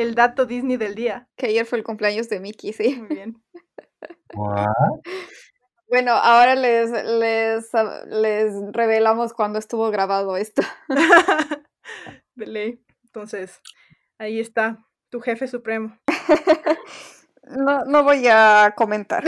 [0.02, 1.28] El dato Disney del día.
[1.38, 2.96] Que ayer fue el cumpleaños de Mickey, sí.
[2.96, 3.44] Muy bien.
[4.36, 4.68] What?
[5.92, 7.70] Bueno, ahora les, les,
[8.08, 10.62] les revelamos cuándo estuvo grabado esto.
[12.36, 12.82] de ley.
[13.04, 13.60] Entonces,
[14.18, 14.78] ahí está,
[15.10, 15.98] tu jefe supremo.
[17.44, 19.26] No, no voy a comentar.